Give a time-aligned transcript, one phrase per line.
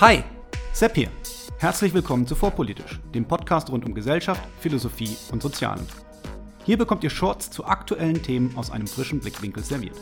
[0.00, 0.22] Hi,
[0.72, 1.08] Sepp hier.
[1.58, 5.84] Herzlich willkommen zu Vorpolitisch, dem Podcast rund um Gesellschaft, Philosophie und Sozialen.
[6.64, 9.96] Hier bekommt ihr Shorts zu aktuellen Themen aus einem frischen Blickwinkel serviert.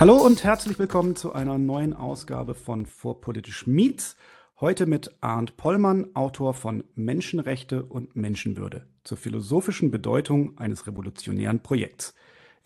[0.00, 4.16] Hallo und herzlich willkommen zu einer neuen Ausgabe von Vorpolitisch Meets.
[4.62, 12.14] Heute mit Arndt Pollmann, Autor von Menschenrechte und Menschenwürde zur philosophischen Bedeutung eines revolutionären Projekts.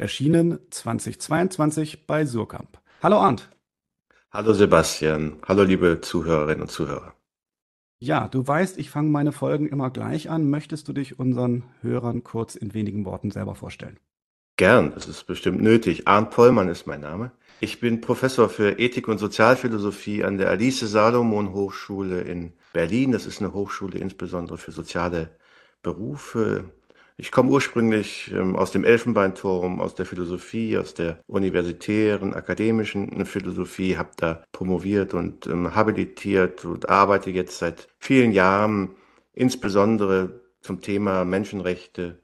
[0.02, 2.80] Erschienen 2022 bei Surkamp.
[3.04, 3.48] Hallo Arndt.
[4.32, 5.36] Hallo Sebastian.
[5.46, 7.14] Hallo liebe Zuhörerinnen und Zuhörer.
[8.00, 10.50] Ja, du weißt, ich fange meine Folgen immer gleich an.
[10.50, 14.00] Möchtest du dich unseren Hörern kurz in wenigen Worten selber vorstellen?
[14.56, 16.08] Gern, das ist bestimmt nötig.
[16.08, 17.30] Arndt Pollmann ist mein Name.
[17.60, 23.12] Ich bin Professor für Ethik und Sozialphilosophie an der Alice Salomon Hochschule in Berlin.
[23.12, 25.30] Das ist eine Hochschule insbesondere für soziale
[25.80, 26.64] Berufe.
[27.22, 33.96] Ich komme ursprünglich ähm, aus dem Elfenbeinturm, aus der Philosophie, aus der universitären, akademischen Philosophie,
[33.96, 38.96] habe da promoviert und ähm, habilitiert und arbeite jetzt seit vielen Jahren
[39.34, 42.18] insbesondere zum Thema Menschenrechte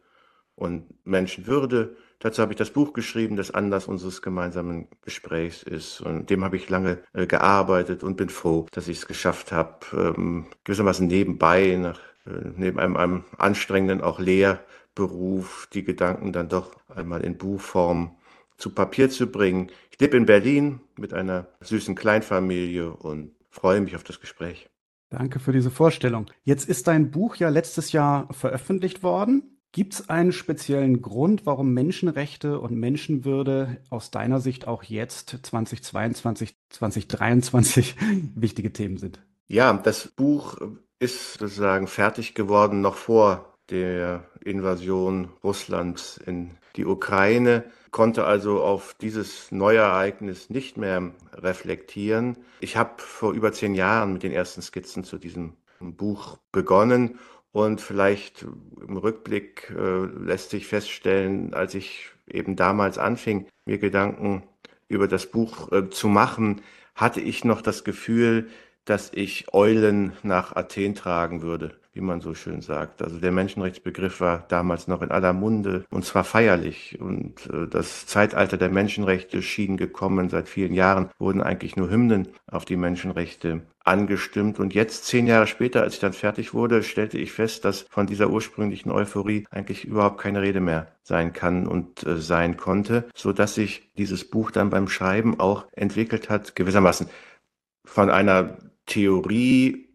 [0.57, 6.01] und Menschenwürde Dazu habe ich das Buch geschrieben, das Anlass unseres gemeinsamen Gesprächs ist.
[6.01, 9.79] Und dem habe ich lange äh, gearbeitet und bin froh, dass ich es geschafft habe,
[9.93, 14.19] ähm, gewissermaßen nebenbei, nach, äh, neben einem, einem anstrengenden auch
[14.99, 18.17] Lehrberuf, die Gedanken dann doch einmal in Buchform
[18.57, 19.71] zu Papier zu bringen.
[19.91, 24.69] Ich lebe in Berlin mit einer süßen Kleinfamilie und freue mich auf das Gespräch.
[25.11, 26.27] Danke für diese Vorstellung.
[26.45, 29.55] Jetzt ist dein Buch ja letztes Jahr veröffentlicht worden.
[29.71, 36.57] Gibt es einen speziellen Grund, warum Menschenrechte und Menschenwürde aus deiner Sicht auch jetzt 2022,
[36.71, 37.97] 2023
[38.35, 39.21] wichtige Themen sind?
[39.47, 40.59] Ja, das Buch
[40.99, 48.95] ist sozusagen fertig geworden noch vor der Invasion Russlands in die Ukraine, konnte also auf
[49.01, 52.37] dieses neue Ereignis nicht mehr reflektieren.
[52.61, 57.19] Ich habe vor über zehn Jahren mit den ersten Skizzen zu diesem Buch begonnen
[57.53, 58.47] und vielleicht
[58.87, 64.43] im Rückblick äh, lässt sich feststellen, als ich eben damals anfing, mir Gedanken
[64.89, 66.63] über das Buch äh, zu machen,
[66.95, 68.49] hatte ich noch das Gefühl,
[68.85, 73.03] dass ich Eulen nach Athen tragen würde wie man so schön sagt.
[73.03, 77.01] Also der Menschenrechtsbegriff war damals noch in aller Munde und zwar feierlich.
[77.01, 80.31] Und äh, das Zeitalter der Menschenrechte schien gekommen.
[80.31, 84.61] Seit vielen Jahren wurden eigentlich nur Hymnen auf die Menschenrechte angestimmt.
[84.61, 88.07] Und jetzt, zehn Jahre später, als ich dann fertig wurde, stellte ich fest, dass von
[88.07, 93.33] dieser ursprünglichen Euphorie eigentlich überhaupt keine Rede mehr sein kann und äh, sein konnte, so
[93.33, 97.09] dass sich dieses Buch dann beim Schreiben auch entwickelt hat, gewissermaßen
[97.85, 99.88] von einer Theorie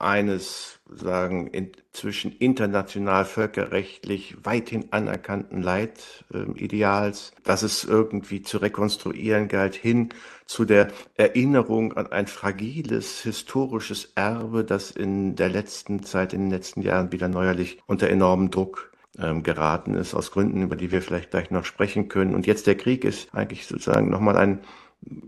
[0.00, 9.74] eines, sagen, inzwischen international völkerrechtlich weithin anerkannten Leitideals, äh, dass es irgendwie zu rekonstruieren galt,
[9.74, 10.10] hin
[10.46, 16.50] zu der Erinnerung an ein fragiles historisches Erbe, das in der letzten Zeit, in den
[16.50, 21.02] letzten Jahren wieder neuerlich unter enormem Druck ähm, geraten ist, aus Gründen, über die wir
[21.02, 22.34] vielleicht gleich noch sprechen können.
[22.34, 24.60] Und jetzt der Krieg ist eigentlich sozusagen nochmal ein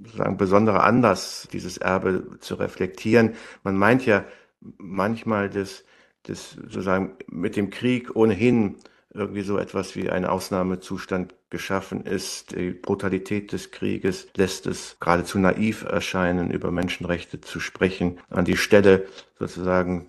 [0.04, 3.34] sozusagen besonderer Anlass, dieses Erbe zu reflektieren.
[3.64, 4.24] Man meint ja,
[4.78, 5.84] manchmal das,
[6.24, 8.76] das sozusagen mit dem Krieg ohnehin
[9.14, 12.56] irgendwie so etwas wie ein Ausnahmezustand geschaffen ist.
[12.56, 18.18] Die Brutalität des Krieges lässt es geradezu naiv erscheinen, über Menschenrechte zu sprechen.
[18.30, 19.06] An die Stelle
[19.38, 20.06] sozusagen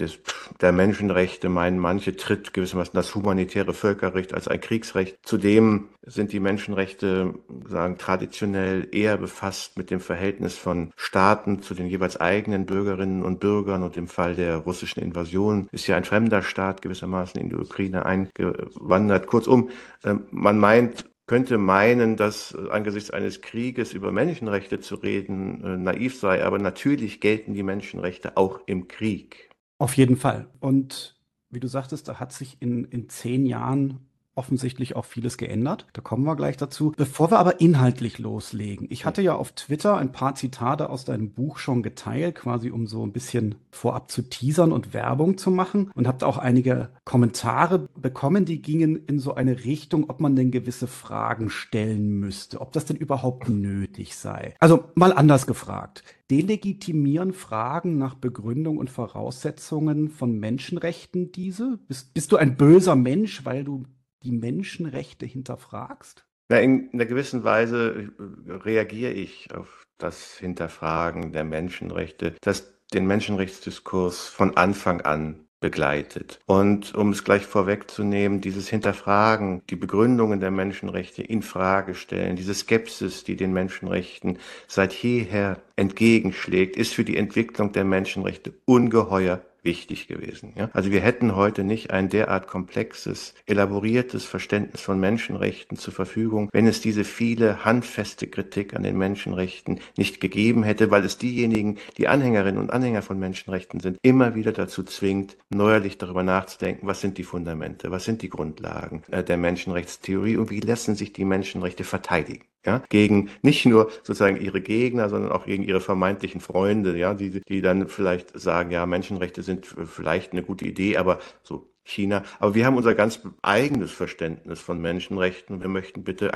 [0.00, 0.18] des,
[0.60, 5.18] der Menschenrechte meinen manche tritt gewissermaßen das humanitäre Völkerrecht als ein Kriegsrecht.
[5.22, 7.34] Zudem sind die Menschenrechte
[7.68, 13.40] sagen traditionell eher befasst mit dem Verhältnis von Staaten zu den jeweils eigenen Bürgerinnen und
[13.40, 17.56] Bürgern und im Fall der russischen Invasion ist ja ein fremder Staat gewissermaßen in die
[17.56, 19.26] Ukraine eingewandert.
[19.26, 19.70] Kurzum,
[20.04, 26.18] ähm, man meint könnte meinen, dass angesichts eines Krieges über Menschenrechte zu reden äh, naiv
[26.18, 29.49] sei, aber natürlich gelten die Menschenrechte auch im Krieg.
[29.80, 30.46] Auf jeden Fall.
[30.60, 31.18] Und
[31.48, 34.09] wie du sagtest, da hat sich in, in zehn Jahren
[34.40, 35.86] offensichtlich auch vieles geändert.
[35.92, 36.94] Da kommen wir gleich dazu.
[36.96, 41.30] Bevor wir aber inhaltlich loslegen, ich hatte ja auf Twitter ein paar Zitate aus deinem
[41.34, 45.90] Buch schon geteilt, quasi um so ein bisschen vorab zu teasern und Werbung zu machen
[45.94, 50.50] und habe auch einige Kommentare bekommen, die gingen in so eine Richtung, ob man denn
[50.50, 54.54] gewisse Fragen stellen müsste, ob das denn überhaupt nötig sei.
[54.58, 56.02] Also mal anders gefragt.
[56.30, 61.80] Delegitimieren Fragen nach Begründung und Voraussetzungen von Menschenrechten diese?
[61.88, 63.84] Bist, bist du ein böser Mensch, weil du
[64.22, 66.24] die Menschenrechte hinterfragst?
[66.48, 73.06] Na, in einer gewissen Weise äh, reagiere ich auf das Hinterfragen der Menschenrechte, das den
[73.06, 76.40] Menschenrechtsdiskurs von Anfang an begleitet.
[76.46, 82.54] Und um es gleich vorwegzunehmen, dieses Hinterfragen, die Begründungen der Menschenrechte in Frage stellen, diese
[82.54, 90.08] Skepsis, die den Menschenrechten seit jeher entgegenschlägt, ist für die Entwicklung der Menschenrechte ungeheuer wichtig
[90.08, 90.52] gewesen.
[90.56, 90.70] Ja?
[90.72, 96.66] Also wir hätten heute nicht ein derart komplexes, elaboriertes Verständnis von Menschenrechten zur Verfügung, wenn
[96.66, 102.08] es diese viele handfeste Kritik an den Menschenrechten nicht gegeben hätte, weil es diejenigen, die
[102.08, 107.18] Anhängerinnen und Anhänger von Menschenrechten sind, immer wieder dazu zwingt, neuerlich darüber nachzudenken, was sind
[107.18, 111.84] die Fundamente, was sind die Grundlagen äh, der Menschenrechtstheorie und wie lassen sich die Menschenrechte
[111.84, 117.14] verteidigen ja, gegen nicht nur sozusagen ihre Gegner, sondern auch gegen ihre vermeintlichen Freunde, ja,
[117.14, 122.22] die, die dann vielleicht sagen, ja, Menschenrechte sind vielleicht eine gute Idee, aber so China.
[122.38, 126.34] Aber wir haben unser ganz eigenes Verständnis von Menschenrechten wir möchten bitte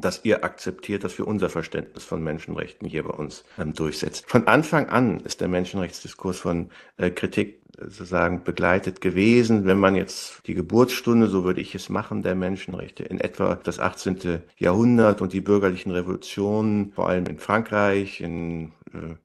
[0.00, 4.24] dass ihr akzeptiert, dass wir unser Verständnis von Menschenrechten hier bei uns ähm, durchsetzt.
[4.28, 9.66] Von Anfang an ist der Menschenrechtsdiskurs von äh, Kritik sozusagen begleitet gewesen.
[9.66, 13.80] Wenn man jetzt die Geburtsstunde, so würde ich es machen, der Menschenrechte in etwa das
[13.80, 14.42] 18.
[14.56, 19.16] Jahrhundert und die bürgerlichen Revolutionen, vor allem in Frankreich, in äh,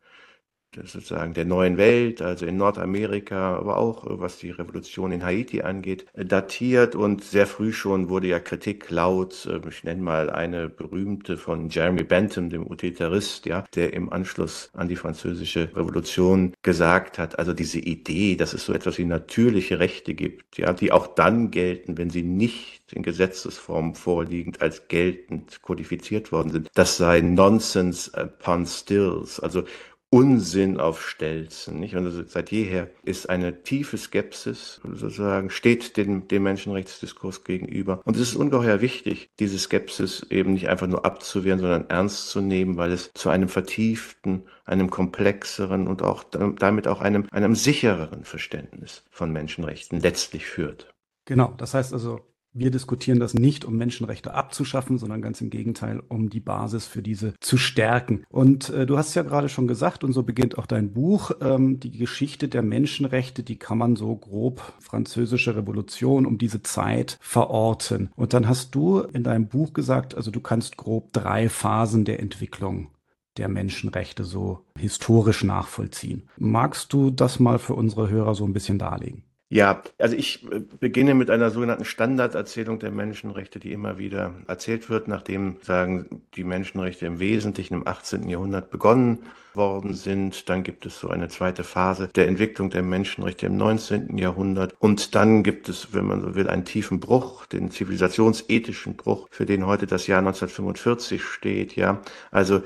[0.76, 5.62] sozusagen der neuen Welt, also in Nordamerika, aber auch äh, was die Revolution in Haiti
[5.62, 9.46] angeht, äh, datiert und sehr früh schon wurde ja Kritik laut.
[9.46, 14.70] Äh, ich nenne mal eine berühmte von Jeremy Bentham, dem Utilitarist, ja, der im Anschluss
[14.74, 19.80] an die französische Revolution gesagt hat, also diese Idee, dass es so etwas wie natürliche
[19.80, 25.62] Rechte gibt, ja, die auch dann gelten, wenn sie nicht in Gesetzesform vorliegend als geltend
[25.62, 26.70] kodifiziert worden sind.
[26.74, 29.40] Das sei Nonsense upon stills.
[29.40, 29.64] Also
[30.14, 31.80] Unsinn auf Stelzen.
[31.80, 31.96] Nicht?
[31.96, 38.02] Und also seit jeher ist eine tiefe Skepsis sozusagen, steht dem, dem Menschenrechtsdiskurs gegenüber.
[38.04, 42.42] Und es ist ungeheuer wichtig, diese Skepsis eben nicht einfach nur abzuwehren, sondern ernst zu
[42.42, 48.26] nehmen, weil es zu einem vertieften, einem komplexeren und auch damit auch einem, einem sichereren
[48.26, 50.94] Verständnis von Menschenrechten letztlich führt.
[51.24, 52.20] Genau, das heißt also,
[52.54, 57.02] wir diskutieren das nicht, um Menschenrechte abzuschaffen, sondern ganz im Gegenteil, um die Basis für
[57.02, 58.24] diese zu stärken.
[58.30, 61.80] Und äh, du hast ja gerade schon gesagt, und so beginnt auch dein Buch, ähm,
[61.80, 68.12] die Geschichte der Menschenrechte, die kann man so grob französische Revolution um diese Zeit verorten.
[68.16, 72.20] Und dann hast du in deinem Buch gesagt, also du kannst grob drei Phasen der
[72.20, 72.90] Entwicklung
[73.38, 76.30] der Menschenrechte so historisch nachvollziehen.
[76.38, 79.24] Magst du das mal für unsere Hörer so ein bisschen darlegen?
[79.54, 84.90] Ja, also ich äh, beginne mit einer sogenannten Standarderzählung der Menschenrechte, die immer wieder erzählt
[84.90, 88.30] wird, nachdem sagen die Menschenrechte im Wesentlichen im 18.
[88.30, 89.20] Jahrhundert begonnen
[89.54, 90.48] worden sind.
[90.48, 94.18] Dann gibt es so eine zweite Phase der Entwicklung der Menschenrechte im 19.
[94.18, 94.74] Jahrhundert.
[94.80, 99.46] Und dann gibt es, wenn man so will, einen tiefen Bruch, den zivilisationsethischen Bruch, für
[99.46, 101.76] den heute das Jahr 1945 steht.
[101.76, 102.02] Ja,
[102.32, 102.62] also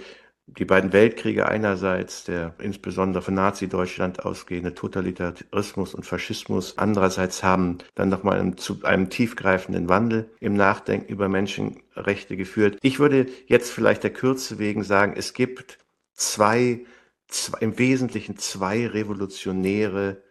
[0.48, 8.10] die beiden Weltkriege einerseits, der insbesondere von Nazi-Deutschland ausgehende Totalitarismus und Faschismus, andererseits haben dann
[8.10, 12.78] nochmal zu einem tiefgreifenden Wandel im Nachdenken über Menschenrechte geführt.
[12.82, 15.80] Ich würde jetzt vielleicht der Kürze wegen sagen, es gibt
[16.14, 16.86] zwei,
[17.28, 20.22] zwei im Wesentlichen zwei revolutionäre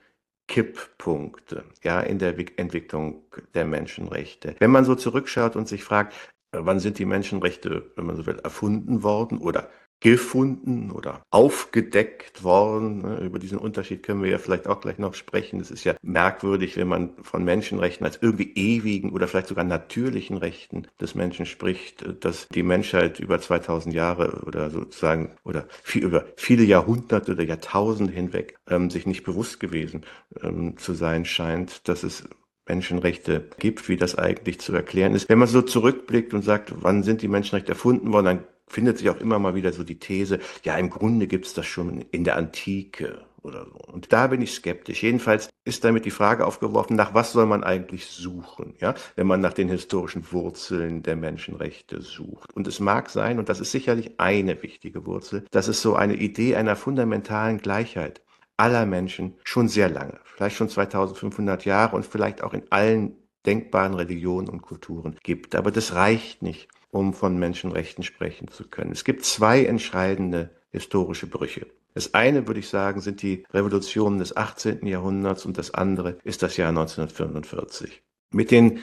[0.47, 3.25] Kipppunkte, ja, in der Entwicklung
[3.55, 4.55] der Menschenrechte.
[4.59, 6.15] Wenn man so zurückschaut und sich fragt,
[6.53, 9.71] wann sind die Menschenrechte, wenn man so will, erfunden worden oder
[10.05, 13.01] gefunden oder aufgedeckt worden.
[13.01, 15.61] Ne, über diesen Unterschied können wir ja vielleicht auch gleich noch sprechen.
[15.61, 20.37] Es ist ja merkwürdig, wenn man von Menschenrechten als irgendwie ewigen oder vielleicht sogar natürlichen
[20.37, 26.27] Rechten des Menschen spricht, dass die Menschheit über 2000 Jahre oder sozusagen oder viel, über
[26.37, 30.03] viele Jahrhunderte oder Jahrtausende hinweg ähm, sich nicht bewusst gewesen
[30.43, 32.25] ähm, zu sein scheint, dass es
[32.69, 35.31] Menschenrechte gibt, wie das eigentlich zu erklären ist.
[35.31, 39.11] Wenn man so zurückblickt und sagt, wann sind die Menschenrechte erfunden worden, dann findet sich
[39.11, 42.25] auch immer mal wieder so die These, ja, im Grunde gibt es das schon in
[42.25, 43.93] der Antike oder so.
[43.93, 45.03] Und da bin ich skeptisch.
[45.03, 49.41] Jedenfalls ist damit die Frage aufgeworfen, nach was soll man eigentlich suchen, ja, wenn man
[49.41, 52.55] nach den historischen Wurzeln der Menschenrechte sucht.
[52.55, 56.15] Und es mag sein, und das ist sicherlich eine wichtige Wurzel, dass es so eine
[56.15, 58.23] Idee einer fundamentalen Gleichheit
[58.57, 63.17] aller Menschen schon sehr lange, vielleicht schon 2500 Jahre und vielleicht auch in allen
[63.47, 65.55] denkbaren Religionen und Kulturen gibt.
[65.55, 68.93] Aber das reicht nicht um von Menschenrechten sprechen zu können.
[68.93, 71.67] Es gibt zwei entscheidende historische Brüche.
[71.93, 74.87] Das eine, würde ich sagen, sind die Revolutionen des 18.
[74.87, 78.03] Jahrhunderts und das andere ist das Jahr 1945.
[78.31, 78.81] Mit den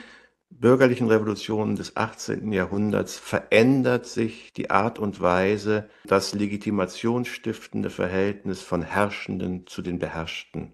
[0.50, 2.52] bürgerlichen Revolutionen des 18.
[2.52, 10.72] Jahrhunderts verändert sich die Art und Weise, das legitimationsstiftende Verhältnis von Herrschenden zu den Beherrschten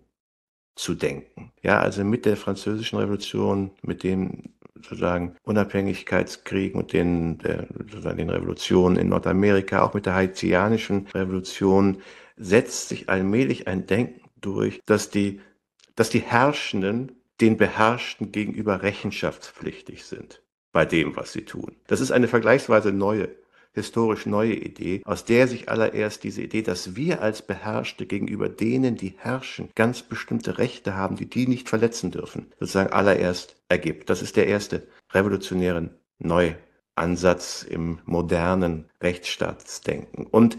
[0.75, 1.53] zu denken.
[1.63, 8.31] Ja, also mit der französischen Revolution, mit dem sozusagen Unabhängigkeitskriegen und den, der, sozusagen den
[8.31, 11.99] Revolutionen in Nordamerika, auch mit der haitianischen Revolution,
[12.37, 15.41] setzt sich allmählich ein Denken durch, dass die
[15.99, 21.75] dass die Herrschenden den Beherrschten gegenüber rechenschaftspflichtig sind bei dem, was sie tun.
[21.89, 23.31] Das ist eine vergleichsweise neue,
[23.79, 28.97] historisch neue Idee, aus der sich allererst diese Idee, dass wir als Beherrschte gegenüber denen,
[28.97, 34.11] die herrschen, ganz bestimmte Rechte haben, die die nicht verletzen dürfen, sozusagen allererst ergibt.
[34.11, 40.27] Das ist der erste revolutionäre Neuansatz im modernen Rechtsstaatsdenken.
[40.27, 40.59] Und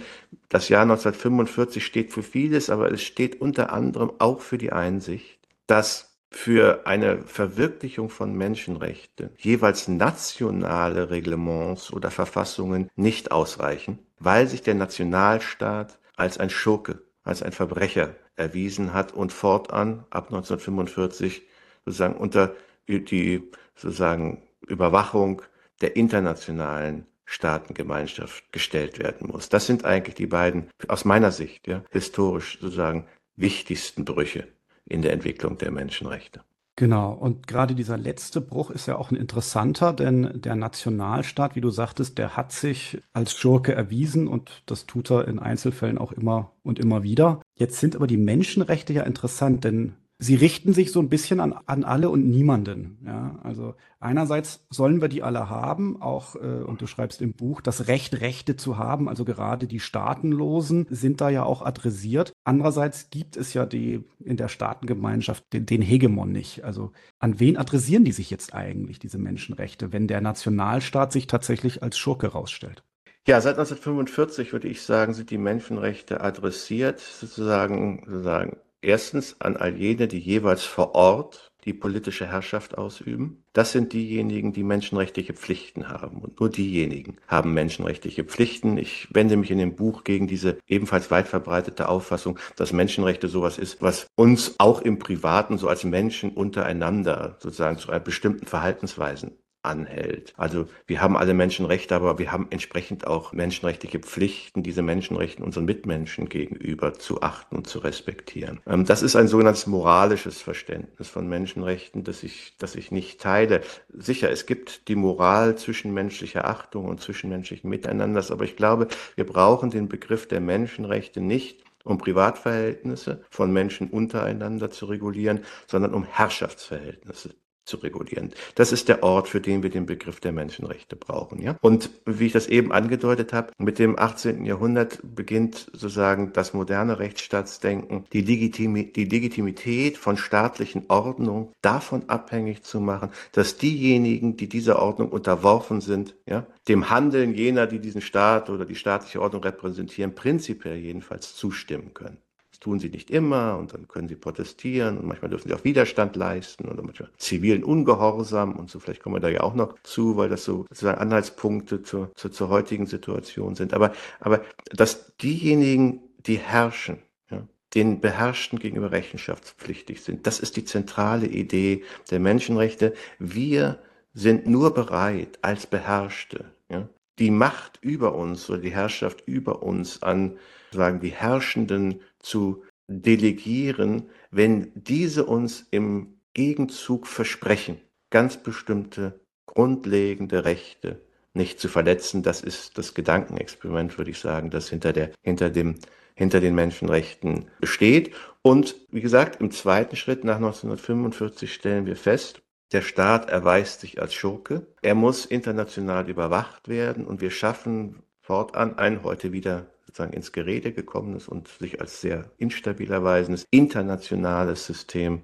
[0.50, 5.40] das Jahr 1945 steht für vieles, aber es steht unter anderem auch für die Einsicht,
[5.68, 14.62] dass für eine Verwirklichung von Menschenrechten jeweils nationale Reglements oder Verfassungen nicht ausreichen, weil sich
[14.62, 21.44] der Nationalstaat als ein Schurke, als ein Verbrecher erwiesen hat und fortan ab 1945
[21.86, 22.56] sozusagen unter
[22.88, 25.42] die sozusagen Überwachung
[25.82, 29.50] der internationalen Staatengemeinschaft gestellt werden muss.
[29.50, 34.48] Das sind eigentlich die beiden aus meiner Sicht ja, historisch sozusagen wichtigsten Brüche
[34.90, 36.42] in der Entwicklung der Menschenrechte.
[36.80, 41.62] Genau, und gerade dieser letzte Bruch ist ja auch ein interessanter, denn der Nationalstaat, wie
[41.62, 46.14] du sagtest, der hat sich als Schurke erwiesen und das tut er in Einzelfällen auch
[46.14, 47.42] immer und immer wieder.
[47.56, 51.54] Jetzt sind aber die Menschenrechte ja interessant, denn sie richten sich so ein bisschen an,
[51.66, 53.00] an alle und niemanden.
[53.06, 57.62] Ja, also einerseits sollen wir die alle haben, auch, äh, und du schreibst im Buch,
[57.62, 62.34] das Recht, Rechte zu haben, also gerade die Staatenlosen sind da ja auch adressiert.
[62.44, 66.66] Andererseits gibt es ja die in der Staatengemeinschaft den, den Hegemon nicht.
[66.66, 71.82] Also an wen adressieren die sich jetzt eigentlich, diese Menschenrechte, wenn der Nationalstaat sich tatsächlich
[71.82, 72.84] als Schurke rausstellt?
[73.26, 79.76] Ja, seit 1945 würde ich sagen, sind die Menschenrechte adressiert, sozusagen, sozusagen Erstens an all
[79.76, 83.44] jene, die jeweils vor Ort die politische Herrschaft ausüben.
[83.52, 86.22] Das sind diejenigen, die menschenrechtliche Pflichten haben.
[86.22, 88.78] Und nur diejenigen haben menschenrechtliche Pflichten.
[88.78, 93.58] Ich wende mich in dem Buch gegen diese ebenfalls weit verbreitete Auffassung, dass Menschenrechte sowas
[93.58, 100.34] ist, was uns auch im Privaten so als Menschen untereinander sozusagen zu bestimmten Verhaltensweisen anhält.
[100.38, 105.66] Also wir haben alle Menschenrechte, aber wir haben entsprechend auch menschenrechtliche Pflichten, diese Menschenrechte unseren
[105.66, 108.62] Mitmenschen gegenüber zu achten und zu respektieren.
[108.66, 113.62] Ähm, das ist ein sogenanntes moralisches Verständnis von Menschenrechten, das ich, das ich nicht teile.
[113.90, 119.72] Sicher, es gibt die Moral zwischenmenschlicher Achtung und zwischenmenschlichen Miteinanders, aber ich glaube, wir brauchen
[119.72, 127.36] den Begriff der Menschenrechte nicht, um Privatverhältnisse von Menschen untereinander zu regulieren, sondern um Herrschaftsverhältnisse
[127.70, 128.34] zu regulieren.
[128.56, 131.42] Das ist der Ort, für den wir den Begriff der Menschenrechte brauchen.
[131.42, 131.56] Ja?
[131.62, 134.46] Und wie ich das eben angedeutet habe, mit dem 18.
[134.46, 142.64] Jahrhundert beginnt sozusagen das moderne Rechtsstaatsdenken, die, Legitimi die Legitimität von staatlichen Ordnung davon abhängig
[142.64, 148.02] zu machen, dass diejenigen, die dieser Ordnung unterworfen sind, ja, dem Handeln jener, die diesen
[148.02, 152.18] Staat oder die staatliche Ordnung repräsentieren, prinzipiell jedenfalls zustimmen können
[152.60, 156.16] tun sie nicht immer und dann können sie protestieren und manchmal dürfen sie auch Widerstand
[156.16, 158.80] leisten oder manchmal zivilen Ungehorsam und so.
[158.80, 162.32] Vielleicht kommen wir da ja auch noch zu, weil das so sozusagen Anhaltspunkte zur, zur,
[162.32, 163.74] zur heutigen Situation sind.
[163.74, 167.00] Aber, aber dass diejenigen, die herrschen,
[167.32, 172.94] ja, den Beherrschten gegenüber rechenschaftspflichtig sind, das ist die zentrale Idee der Menschenrechte.
[173.20, 173.80] Wir
[174.14, 176.90] sind nur bereit als Beherrschte, ja,
[177.20, 180.38] die Macht über uns oder die Herrschaft über uns an
[180.72, 191.02] sagen die Herrschenden zu delegieren, wenn diese uns im Gegenzug versprechen, ganz bestimmte grundlegende Rechte
[191.34, 192.24] nicht zu verletzen.
[192.24, 195.76] Das ist das Gedankenexperiment, würde ich sagen, das hinter, der, hinter, dem,
[196.16, 198.14] hinter den Menschenrechten besteht.
[198.42, 204.00] Und wie gesagt, im zweiten Schritt nach 1945 stellen wir fest, der Staat erweist sich
[204.00, 204.68] als Schurke.
[204.82, 210.72] Er muss international überwacht werden und wir schaffen fortan ein heute wieder sozusagen ins Gerede
[210.72, 215.24] gekommen ist und sich als sehr instabil erweisendes internationales System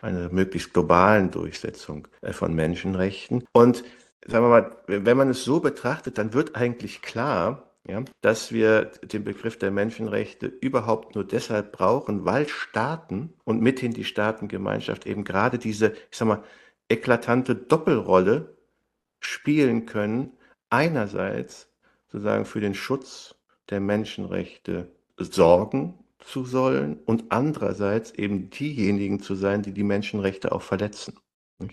[0.00, 3.44] einer möglichst globalen Durchsetzung äh, von Menschenrechten.
[3.52, 3.82] Und
[4.24, 8.84] sagen wir mal, wenn man es so betrachtet, dann wird eigentlich klar, ja, dass wir
[9.02, 15.24] den Begriff der Menschenrechte überhaupt nur deshalb brauchen, weil Staaten und mithin die Staatengemeinschaft eben
[15.24, 16.44] gerade diese, ich sag mal,
[16.88, 18.56] eklatante Doppelrolle
[19.18, 20.36] spielen können.
[20.70, 21.68] Einerseits
[22.06, 23.37] sozusagen für den Schutz
[23.70, 30.62] der Menschenrechte sorgen zu sollen und andererseits eben diejenigen zu sein, die die Menschenrechte auch
[30.62, 31.14] verletzen.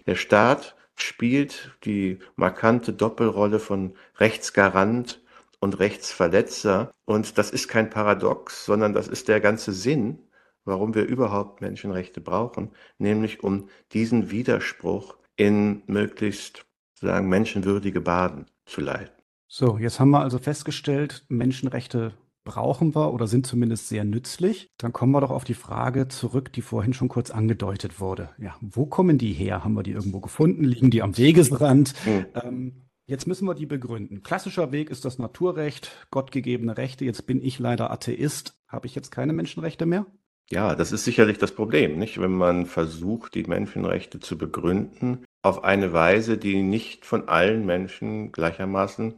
[0.05, 5.21] Der Staat spielt die markante Doppelrolle von Rechtsgarant
[5.59, 10.19] und Rechtsverletzer und das ist kein Paradox, sondern das ist der ganze Sinn,
[10.63, 18.81] warum wir überhaupt Menschenrechte brauchen, nämlich um diesen Widerspruch in möglichst sagen menschenwürdige Baden zu
[18.81, 19.14] leiten.
[19.57, 22.11] So, jetzt haben wir also festgestellt, Menschenrechte
[22.43, 24.69] brauchen wir oder sind zumindest sehr nützlich.
[24.77, 28.31] Dann kommen wir doch auf die Frage zurück, die vorhin schon kurz angedeutet wurde.
[28.37, 29.63] Ja, wo kommen die her?
[29.63, 30.65] Haben wir die irgendwo gefunden?
[30.65, 31.93] Liegen die am Wegesrand?
[32.05, 32.25] Mhm.
[32.33, 34.23] Ähm, Jetzt müssen wir die begründen.
[34.23, 37.05] Klassischer Weg ist das Naturrecht, gottgegebene Rechte.
[37.05, 38.59] Jetzt bin ich leider Atheist.
[38.67, 40.05] Habe ich jetzt keine Menschenrechte mehr?
[40.49, 42.19] Ja, das ist sicherlich das Problem, nicht?
[42.19, 48.33] Wenn man versucht, die Menschenrechte zu begründen auf eine Weise, die nicht von allen Menschen
[48.33, 49.13] gleichermaßen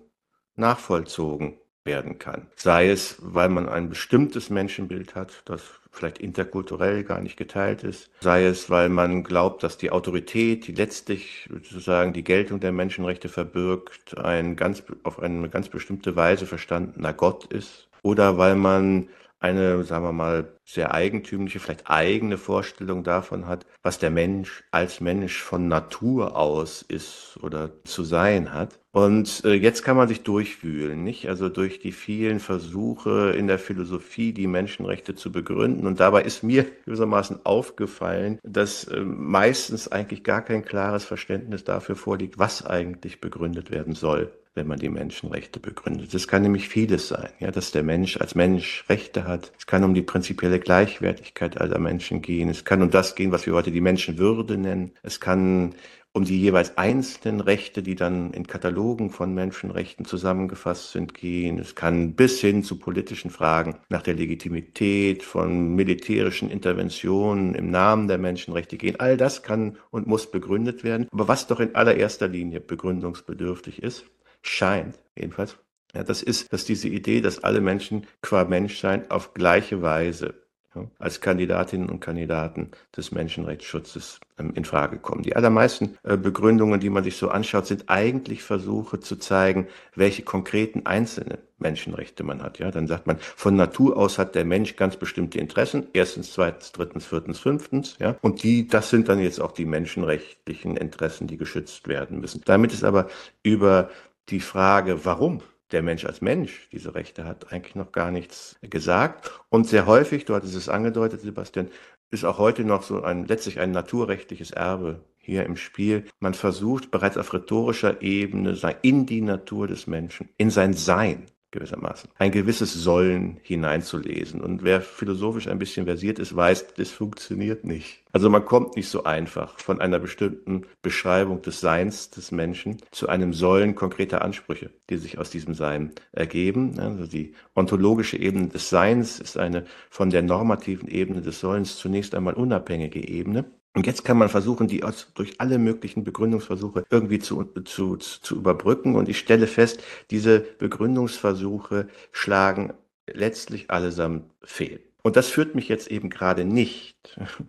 [0.58, 2.48] nachvollzogen werden kann.
[2.56, 8.12] Sei es, weil man ein bestimmtes Menschenbild hat, das vielleicht interkulturell gar nicht geteilt ist,
[8.22, 13.30] sei es, weil man glaubt, dass die Autorität, die letztlich sozusagen die Geltung der Menschenrechte
[13.30, 19.10] verbirgt, ein ganz, auf eine ganz bestimmte Weise verstandener Gott ist, oder weil man
[19.40, 25.00] eine, sagen wir mal, sehr eigentümliche, vielleicht eigene Vorstellung davon hat, was der Mensch als
[25.00, 28.80] Mensch von Natur aus ist oder zu sein hat.
[28.92, 31.30] Und äh, jetzt kann man sich durchwühlen, nicht?
[31.30, 35.86] Also durch die vielen Versuche in der Philosophie, die Menschenrechte zu begründen.
[35.86, 41.96] Und dabei ist mir gewissermaßen aufgefallen, dass äh, meistens eigentlich gar kein klares Verständnis dafür
[41.96, 46.14] vorliegt, was eigentlich begründet werden soll wenn man die Menschenrechte begründet.
[46.14, 49.54] Es kann nämlich vieles sein, ja, dass der Mensch als Mensch Rechte hat.
[49.58, 52.50] Es kann um die prinzipielle Gleichwertigkeit aller Menschen gehen.
[52.50, 54.92] Es kann um das gehen, was wir heute die Menschenwürde nennen.
[55.04, 55.76] Es kann
[56.18, 61.60] um die jeweils einzelnen Rechte, die dann in Katalogen von Menschenrechten zusammengefasst sind, gehen.
[61.60, 68.08] Es kann bis hin zu politischen Fragen nach der Legitimität von militärischen Interventionen im Namen
[68.08, 69.00] der Menschenrechte gehen.
[69.00, 71.08] All das kann und muss begründet werden.
[71.12, 74.06] Aber was doch in allererster Linie begründungsbedürftig ist,
[74.42, 75.58] scheint, jedenfalls,
[75.94, 80.36] ja, das ist, dass diese Idee, dass alle Menschen qua Menschsein auf gleiche Weise
[80.76, 85.24] ja, als Kandidatinnen und Kandidaten des Menschenrechtsschutzes ähm, in Frage kommen.
[85.24, 90.24] Die allermeisten äh, Begründungen, die man sich so anschaut, sind eigentlich Versuche zu zeigen, welche
[90.24, 92.60] konkreten einzelnen Menschenrechte man hat.
[92.60, 95.88] Ja, dann sagt man, von Natur aus hat der Mensch ganz bestimmte Interessen.
[95.94, 97.96] Erstens, zweitens, drittens, viertens, fünftens.
[98.00, 102.42] Ja, und die, das sind dann jetzt auch die menschenrechtlichen Interessen, die geschützt werden müssen.
[102.46, 103.08] Damit ist aber
[103.42, 103.90] über
[104.30, 109.32] die Frage, warum der Mensch als Mensch diese Rechte hat, eigentlich noch gar nichts gesagt.
[109.50, 111.70] Und sehr häufig, du hattest es angedeutet, Sebastian,
[112.10, 116.06] ist auch heute noch so ein, letztlich ein naturrechtliches Erbe hier im Spiel.
[116.20, 121.26] Man versucht bereits auf rhetorischer Ebene in die Natur des Menschen, in sein Sein
[121.58, 124.42] gewissermaßen, ein gewisses Sollen hineinzulesen.
[124.42, 128.04] Und wer philosophisch ein bisschen versiert ist, weiß, das funktioniert nicht.
[128.12, 133.10] Also man kommt nicht so einfach von einer bestimmten Beschreibung des Seins des Menschen zu
[133.10, 136.80] einem Sollen konkreter Ansprüche, die sich aus diesem Sein ergeben.
[136.80, 142.16] Also die ontologische Ebene des Seins ist eine von der normativen Ebene des Sollens zunächst
[142.16, 143.46] einmal unabhängige Ebene.
[143.78, 148.96] Und jetzt kann man versuchen, die durch alle möglichen Begründungsversuche irgendwie zu, zu, zu überbrücken.
[148.96, 152.74] Und ich stelle fest, diese Begründungsversuche schlagen
[153.06, 154.80] letztlich allesamt fehl.
[155.04, 156.98] Und das führt mich jetzt eben gerade nicht,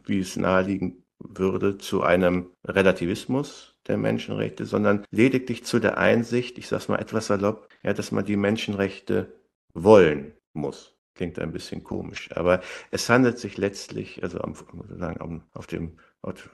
[0.05, 6.69] wie es naheliegen würde, zu einem Relativismus der Menschenrechte, sondern lediglich zu der Einsicht, ich
[6.69, 9.33] sage es mal etwas salopp, ja, dass man die Menschenrechte
[9.73, 10.95] wollen muss.
[11.15, 12.61] Klingt ein bisschen komisch, aber
[12.91, 15.97] es handelt sich letztlich, also am, sozusagen auf dem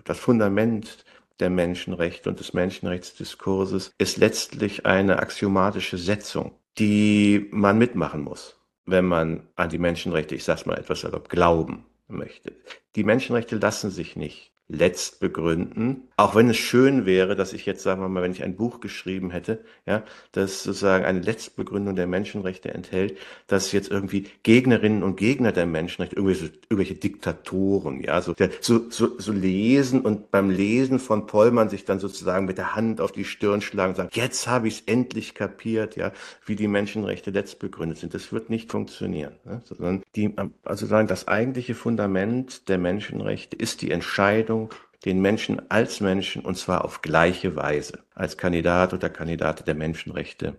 [0.05, 1.05] das Fundament
[1.41, 9.05] der Menschenrechte und des Menschenrechtsdiskurses ist letztlich eine axiomatische Setzung, die man mitmachen muss, wenn
[9.05, 12.53] man an die Menschenrechte, ich sag's mal etwas salopp, glauben möchte.
[12.95, 16.09] Die Menschenrechte lassen sich nicht letzt begründen.
[16.17, 18.81] Auch wenn es schön wäre, dass ich jetzt, sagen wir mal, wenn ich ein Buch
[18.81, 25.17] geschrieben hätte, ja, das sozusagen eine Letztbegründung der Menschenrechte enthält, dass jetzt irgendwie Gegnerinnen und
[25.17, 30.99] Gegner der Menschenrechte, irgendwelche, irgendwelche Diktatoren, ja, so, so, so, so lesen und beim Lesen
[30.99, 34.49] von Pollmann sich dann sozusagen mit der Hand auf die Stirn schlagen und sagen, jetzt
[34.49, 36.13] habe ich es endlich kapiert, ja,
[36.47, 38.15] wie die Menschenrechte letztbegründet sind.
[38.15, 39.61] Das wird nicht funktionieren, ne?
[39.65, 44.71] sondern die, also sagen, das eigentliche Fundament der Menschenrechte ist die Entscheidung, Entscheidung,
[45.05, 50.57] den Menschen als Menschen und zwar auf gleiche Weise als Kandidat oder Kandidat der Menschenrechte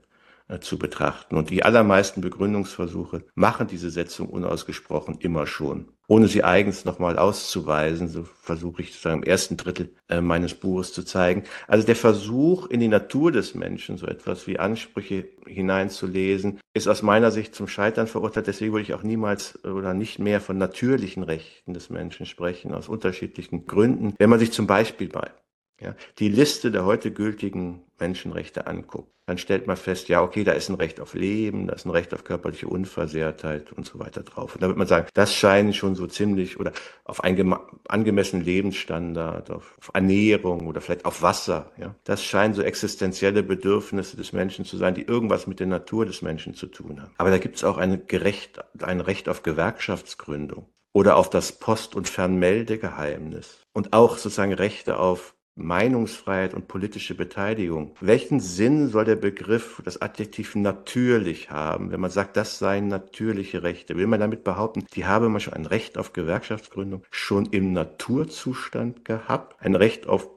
[0.59, 1.35] zu betrachten.
[1.37, 5.89] Und die allermeisten Begründungsversuche machen diese Setzung unausgesprochen immer schon.
[6.07, 10.93] Ohne sie eigens nochmal auszuweisen, so versuche ich sozusagen im ersten Drittel äh, meines Buches
[10.93, 11.45] zu zeigen.
[11.67, 17.01] Also der Versuch, in die Natur des Menschen so etwas wie Ansprüche hineinzulesen, ist aus
[17.01, 18.45] meiner Sicht zum Scheitern verurteilt.
[18.45, 22.87] Deswegen würde ich auch niemals oder nicht mehr von natürlichen Rechten des Menschen sprechen, aus
[22.87, 24.13] unterschiedlichen Gründen.
[24.19, 25.31] Wenn man sich zum Beispiel mal
[25.79, 30.51] ja, die Liste der heute gültigen Menschenrechte anguckt, dann stellt man fest, ja, okay, da
[30.51, 34.21] ist ein Recht auf Leben, da ist ein Recht auf körperliche Unversehrtheit und so weiter
[34.21, 34.53] drauf.
[34.53, 36.71] Und da wird man sagen, das scheinen schon so ziemlich oder
[37.03, 37.55] auf einen
[37.87, 41.95] angemessenen Lebensstandard, auf, auf Ernährung oder vielleicht auf Wasser, ja.
[42.03, 46.21] Das scheinen so existenzielle Bedürfnisse des Menschen zu sein, die irgendwas mit der Natur des
[46.21, 47.11] Menschen zu tun haben.
[47.17, 51.95] Aber da gibt es auch eine gerecht, ein Recht auf Gewerkschaftsgründung oder auf das Post-
[51.95, 57.95] und Fernmeldegeheimnis und auch sozusagen Rechte auf Meinungsfreiheit und politische Beteiligung.
[58.01, 63.63] Welchen Sinn soll der Begriff, das Adjektiv natürlich haben, wenn man sagt, das seien natürliche
[63.63, 63.95] Rechte?
[63.95, 69.05] Will man damit behaupten, die habe man schon ein Recht auf Gewerkschaftsgründung schon im Naturzustand
[69.05, 70.29] gehabt, ein Recht auf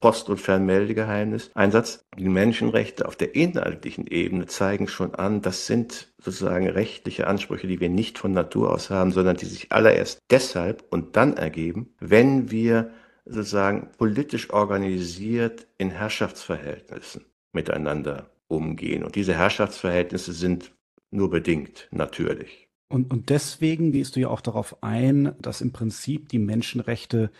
[0.00, 2.04] Post- und Fernmeldegeheimnis Einsatz.
[2.16, 7.80] Die Menschenrechte auf der inhaltlichen Ebene zeigen schon an, das sind sozusagen rechtliche Ansprüche, die
[7.80, 12.50] wir nicht von Natur aus haben, sondern die sich allererst deshalb und dann ergeben, wenn
[12.50, 12.92] wir
[13.28, 19.04] sozusagen politisch organisiert in Herrschaftsverhältnissen miteinander umgehen.
[19.04, 20.72] Und diese Herrschaftsverhältnisse sind
[21.10, 22.68] nur bedingt natürlich.
[22.88, 27.30] Und, und deswegen gehst du ja auch darauf ein, dass im Prinzip die Menschenrechte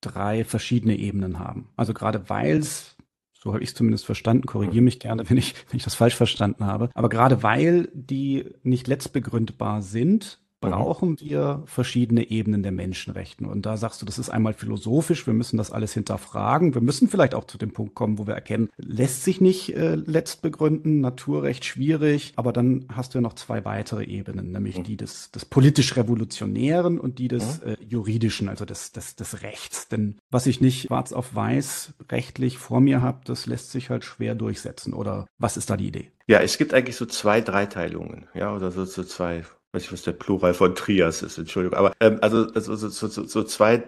[0.00, 1.70] drei verschiedene Ebenen haben.
[1.76, 2.96] Also gerade weil es
[3.40, 4.46] so habe ich es zumindest verstanden.
[4.46, 6.90] Korrigiere mich gerne, wenn ich, wenn ich das falsch verstanden habe.
[6.94, 10.70] Aber gerade weil die nicht letztbegründbar sind, Mhm.
[10.70, 13.46] brauchen wir verschiedene Ebenen der Menschenrechten.
[13.46, 16.74] Und da sagst du, das ist einmal philosophisch, wir müssen das alles hinterfragen.
[16.74, 19.94] Wir müssen vielleicht auch zu dem Punkt kommen, wo wir erkennen, lässt sich nicht äh,
[19.94, 24.84] letzt begründen, Naturrecht schwierig, aber dann hast du ja noch zwei weitere Ebenen, nämlich mhm.
[24.84, 27.68] die des, des politisch-revolutionären und die des mhm.
[27.68, 29.88] äh, juridischen, also des, des, des Rechts.
[29.88, 34.04] Denn was ich nicht schwarz auf weiß rechtlich vor mir habe, das lässt sich halt
[34.04, 34.92] schwer durchsetzen.
[34.92, 36.10] Oder was ist da die Idee?
[36.26, 39.44] Ja, es gibt eigentlich so zwei Dreiteilungen, ja, oder so, so zwei
[39.78, 41.78] weiß ich, was der Plural von Trias ist, Entschuldigung.
[41.78, 43.84] Aber ähm, also, also so, so, so zwei,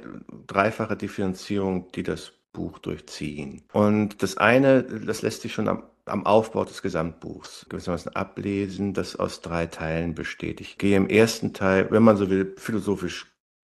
[0.47, 3.63] dreifache Differenzierung, die das Buch durchziehen.
[3.73, 9.17] Und das eine, das lässt sich schon am, am Aufbau des Gesamtbuchs gewissermaßen ablesen, das
[9.17, 10.61] aus drei Teilen besteht.
[10.61, 13.27] Ich gehe im ersten Teil, wenn man so will, philosophisch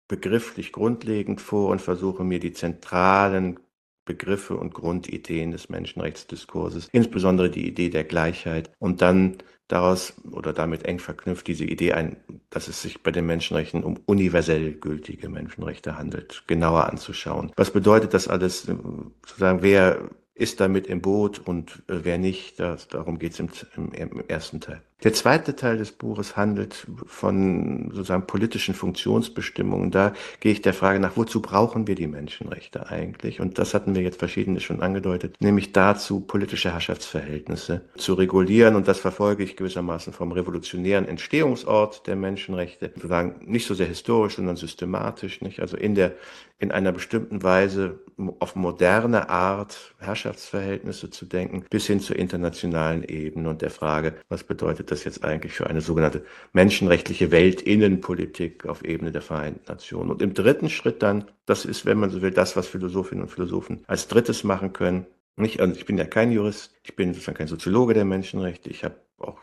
[0.08, 3.60] begrifflich grundlegend vor und versuche mir die zentralen
[4.06, 10.86] Begriffe und Grundideen des Menschenrechtsdiskurses, insbesondere die Idee der Gleichheit und dann daraus oder damit
[10.86, 12.18] eng verknüpft diese Idee ein,
[12.50, 17.52] dass es sich bei den Menschenrechten um universell gültige Menschenrechte handelt, genauer anzuschauen.
[17.56, 22.90] Was bedeutet das alles, sozusagen, wer ist damit im Boot und äh, wer nicht, das,
[22.90, 24.82] darum geht es im, im, im ersten Teil.
[25.04, 29.92] Der zweite Teil des Buches handelt von sozusagen politischen Funktionsbestimmungen.
[29.92, 33.42] Da gehe ich der Frage nach, wozu brauchen wir die Menschenrechte eigentlich?
[33.42, 38.76] Und das hatten wir jetzt verschiedene schon angedeutet, nämlich dazu, politische Herrschaftsverhältnisse zu regulieren.
[38.76, 44.38] Und das verfolge ich gewissermaßen vom revolutionären Entstehungsort der Menschenrechte, sozusagen nicht so sehr historisch,
[44.38, 45.60] sondern systematisch, nicht?
[45.60, 46.14] Also in der,
[46.58, 48.00] in einer bestimmten Weise
[48.40, 54.46] auf moderne Art Herrschaftsverhältnisse zu denken, bis hin zur internationalen Ebene und der Frage, was
[54.46, 60.12] bedeutet bedeutet das jetzt eigentlich für eine sogenannte menschenrechtliche Weltinnenpolitik auf Ebene der Vereinten Nationen?
[60.12, 63.30] Und im dritten Schritt dann, das ist, wenn man so will, das, was Philosophinnen und
[63.30, 65.06] Philosophen als drittes machen können.
[65.38, 68.84] Nicht, also ich bin ja kein Jurist, ich bin sozusagen kein Soziologe der Menschenrechte, ich
[68.84, 69.38] habe auch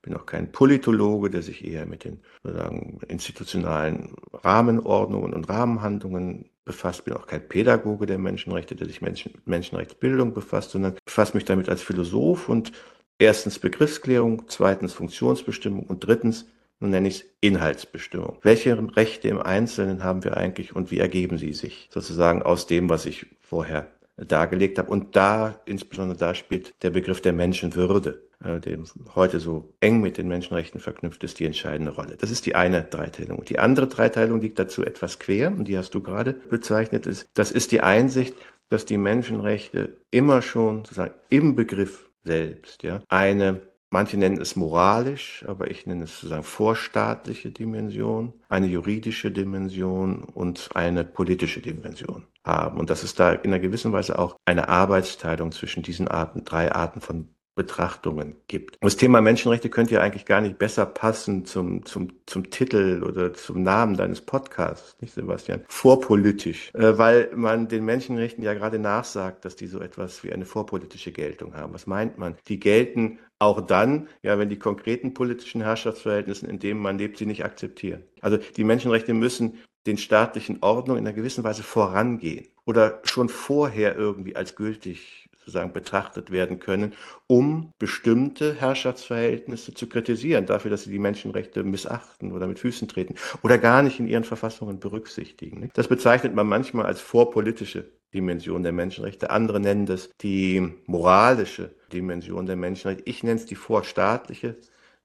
[0.00, 7.04] bin auch kein Politologe, der sich eher mit den sozusagen institutionalen Rahmenordnungen und Rahmenhandlungen befasst,
[7.04, 11.68] bin auch kein Pädagoge der Menschenrechte, der sich Menschen, Menschenrechtsbildung befasst, sondern befasse mich damit
[11.68, 12.70] als Philosoph und
[13.18, 16.46] Erstens Begriffsklärung, zweitens Funktionsbestimmung und drittens,
[16.78, 18.38] nun nenne ich es Inhaltsbestimmung.
[18.42, 22.88] Welche Rechte im Einzelnen haben wir eigentlich und wie ergeben sie sich sozusagen aus dem,
[22.88, 24.90] was ich vorher dargelegt habe?
[24.90, 28.84] Und da, insbesondere da spielt der Begriff der Menschenwürde, äh, dem
[29.16, 32.16] heute so eng mit den Menschenrechten verknüpft ist, die entscheidende Rolle.
[32.16, 33.44] Das ist die eine Dreiteilung.
[33.44, 37.06] Die andere Dreiteilung liegt dazu etwas quer und die hast du gerade bezeichnet.
[37.08, 38.36] Ist, das ist die Einsicht,
[38.68, 43.00] dass die Menschenrechte immer schon sozusagen im Begriff selbst, ja.
[43.08, 50.22] Eine, manche nennen es moralisch, aber ich nenne es sozusagen vorstaatliche Dimension, eine juridische Dimension
[50.22, 52.78] und eine politische Dimension haben.
[52.78, 56.70] Und dass es da in einer gewissen Weise auch eine Arbeitsteilung zwischen diesen Arten, drei
[56.72, 58.76] Arten von Betrachtungen gibt.
[58.80, 63.34] Das Thema Menschenrechte könnte ja eigentlich gar nicht besser passen zum, zum, zum Titel oder
[63.34, 65.64] zum Namen deines Podcasts, nicht Sebastian?
[65.66, 70.44] Vorpolitisch, äh, weil man den Menschenrechten ja gerade nachsagt, dass die so etwas wie eine
[70.44, 71.74] vorpolitische Geltung haben.
[71.74, 72.36] Was meint man?
[72.46, 77.26] Die gelten auch dann, ja, wenn die konkreten politischen Herrschaftsverhältnisse, in denen man lebt, sie
[77.26, 78.04] nicht akzeptieren.
[78.20, 83.96] Also die Menschenrechte müssen den staatlichen Ordnungen in einer gewissen Weise vorangehen oder schon vorher
[83.96, 86.92] irgendwie als gültig sozusagen betrachtet werden können,
[87.26, 93.14] um bestimmte Herrschaftsverhältnisse zu kritisieren, dafür, dass sie die Menschenrechte missachten oder mit Füßen treten
[93.42, 95.70] oder gar nicht in ihren Verfassungen berücksichtigen.
[95.72, 99.30] Das bezeichnet man manchmal als vorpolitische Dimension der Menschenrechte.
[99.30, 103.04] Andere nennen das die moralische Dimension der Menschenrechte.
[103.06, 104.56] Ich nenne es die vorstaatliche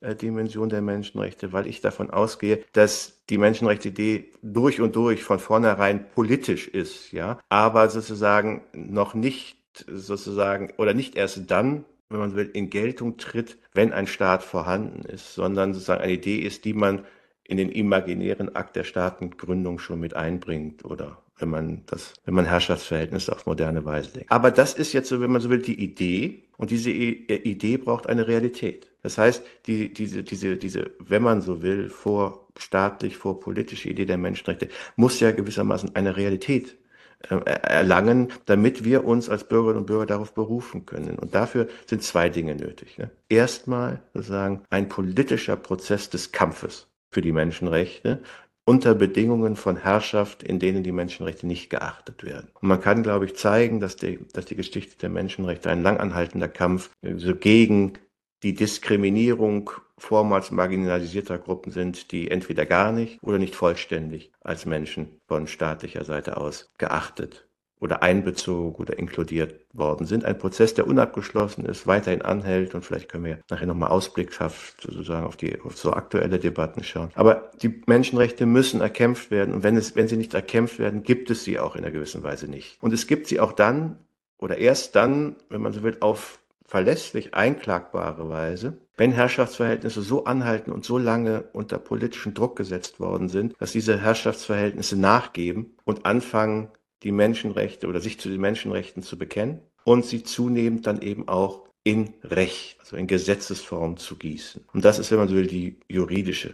[0.03, 5.39] äh, Dimension der Menschenrechte, weil ich davon ausgehe, dass die Menschenrechtsidee durch und durch von
[5.39, 12.36] vornherein politisch ist, ja, aber sozusagen noch nicht sozusagen oder nicht erst dann, wenn man
[12.36, 16.73] will, in Geltung tritt, wenn ein Staat vorhanden ist, sondern sozusagen eine Idee ist, die
[16.73, 17.05] man
[17.43, 22.45] in den imaginären Akt der Staatengründung schon mit einbringt oder wenn man das, wenn man
[22.45, 24.31] Herrschaftsverhältnisse auf moderne Weise denkt.
[24.31, 28.07] Aber das ist jetzt so, wenn man so will, die Idee und diese Idee braucht
[28.07, 28.91] eine Realität.
[29.01, 34.69] Das heißt, die, diese, diese, diese, wenn man so will, vorstaatlich, vorpolitische Idee der Menschenrechte
[34.95, 36.83] muss ja gewissermaßen eine Realität äh,
[37.29, 41.17] erlangen, damit wir uns als Bürgerinnen und Bürger darauf berufen können.
[41.17, 42.97] Und dafür sind zwei Dinge nötig.
[42.97, 43.12] Ne?
[43.29, 48.21] Erstmal sozusagen ein politischer Prozess des Kampfes für die Menschenrechte
[48.65, 52.47] unter Bedingungen von Herrschaft, in denen die Menschenrechte nicht geachtet werden.
[52.62, 56.47] Und man kann, glaube ich, zeigen, dass die, dass die Geschichte der Menschenrechte ein langanhaltender
[56.47, 57.93] Kampf so gegen
[58.41, 65.19] die Diskriminierung vormals marginalisierter Gruppen sind, die entweder gar nicht oder nicht vollständig als Menschen
[65.27, 67.47] von staatlicher Seite aus geachtet
[67.84, 70.23] oder einbezogen oder inkludiert worden sind.
[70.23, 75.25] Ein Prozess, der unabgeschlossen ist, weiterhin anhält und vielleicht können wir nachher nochmal ausblickhaft sozusagen
[75.25, 77.12] auf die auf so aktuelle Debatten schauen.
[77.15, 81.29] Aber die Menschenrechte müssen erkämpft werden und wenn es, wenn sie nicht erkämpft werden, gibt
[81.29, 82.82] es sie auch in einer gewissen Weise nicht.
[82.82, 83.97] Und es gibt sie auch dann
[84.38, 90.71] oder erst dann, wenn man so will, auf verlässlich einklagbare Weise, wenn Herrschaftsverhältnisse so anhalten
[90.71, 96.69] und so lange unter politischen Druck gesetzt worden sind, dass diese Herrschaftsverhältnisse nachgeben und anfangen,
[97.03, 101.63] die Menschenrechte oder sich zu den Menschenrechten zu bekennen und sie zunehmend dann eben auch
[101.84, 104.63] in Recht, also in Gesetzesform zu gießen.
[104.73, 106.53] Und das ist, wenn man so will, die juridische,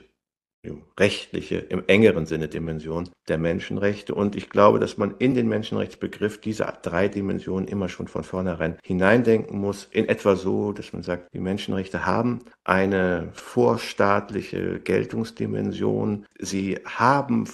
[1.00, 4.14] rechtliche, im engeren Sinne Dimension der Menschenrechte.
[4.14, 8.78] Und ich glaube, dass man in den Menschenrechtsbegriff diese drei Dimensionen immer schon von vornherein
[8.84, 9.88] hineindenken muss.
[9.92, 16.26] In etwa so, dass man sagt, die Menschenrechte haben eine vorstaatliche Geltungsdimension.
[16.40, 17.46] Sie haben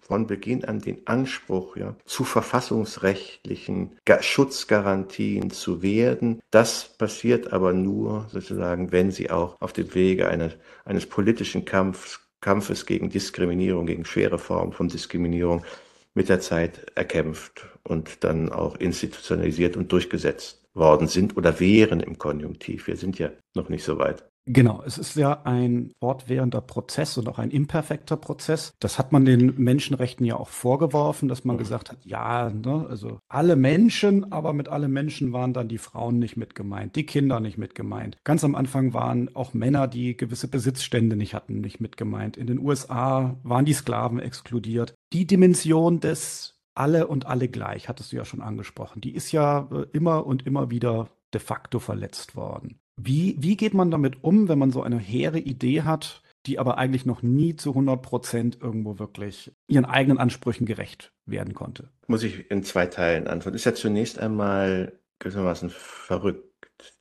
[0.00, 6.42] von Beginn an den Anspruch, ja, zu verfassungsrechtlichen Schutzgarantien zu werden.
[6.50, 12.21] Das passiert aber nur sozusagen, wenn sie auch auf dem Wege eines, eines politischen Kampfs,
[12.42, 15.64] Kampfes gegen Diskriminierung, gegen schwere Formen von Diskriminierung
[16.12, 22.18] mit der Zeit erkämpft und dann auch institutionalisiert und durchgesetzt worden sind oder wären im
[22.18, 22.86] Konjunktiv.
[22.86, 24.24] Wir sind ja noch nicht so weit.
[24.44, 28.72] Genau, es ist ja ein fortwährender Prozess und auch ein imperfekter Prozess.
[28.80, 31.60] Das hat man den Menschenrechten ja auch vorgeworfen, dass man mhm.
[31.60, 36.18] gesagt hat, ja, ne, also alle Menschen, aber mit alle Menschen waren dann die Frauen
[36.18, 38.18] nicht mit gemeint, die Kinder nicht mit gemeint.
[38.24, 42.36] Ganz am Anfang waren auch Männer, die gewisse Besitzstände nicht hatten, nicht mit gemeint.
[42.36, 44.94] In den USA waren die Sklaven exkludiert.
[45.12, 49.68] Die Dimension des alle und alle gleich, hattest du ja schon angesprochen, die ist ja
[49.70, 52.81] äh, immer und immer wieder de facto verletzt worden.
[53.04, 56.78] Wie, wie geht man damit um, wenn man so eine hehre Idee hat, die aber
[56.78, 61.90] eigentlich noch nie zu 100 Prozent irgendwo wirklich ihren eigenen Ansprüchen gerecht werden konnte?
[62.06, 63.56] Muss ich in zwei Teilen antworten.
[63.56, 66.51] Ist ja zunächst einmal gewissermaßen verrückt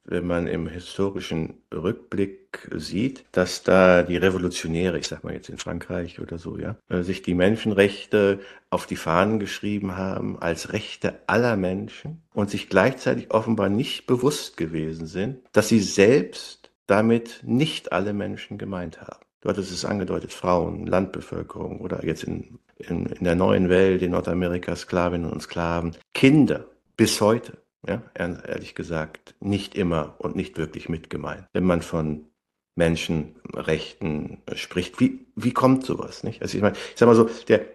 [0.03, 5.57] wenn man im historischen Rückblick sieht, dass da die Revolutionäre, ich sag mal jetzt in
[5.57, 8.39] Frankreich oder so, ja, äh, sich die Menschenrechte
[8.69, 14.57] auf die Fahnen geschrieben haben als Rechte aller Menschen und sich gleichzeitig offenbar nicht bewusst
[14.57, 19.25] gewesen sind, dass sie selbst damit nicht alle Menschen gemeint haben.
[19.41, 24.11] Du hattest es angedeutet, Frauen, Landbevölkerung oder jetzt in, in, in der neuen Welt, in
[24.11, 30.89] Nordamerika, Sklavinnen und Sklaven, Kinder bis heute ja, ehrlich gesagt, nicht immer und nicht wirklich
[30.89, 31.47] mit gemeint.
[31.53, 32.27] Wenn man von
[32.75, 36.41] Menschenrechten spricht, wie, wie kommt sowas, nicht?
[36.41, 37.65] Also ich meine, ich sag mal so, der,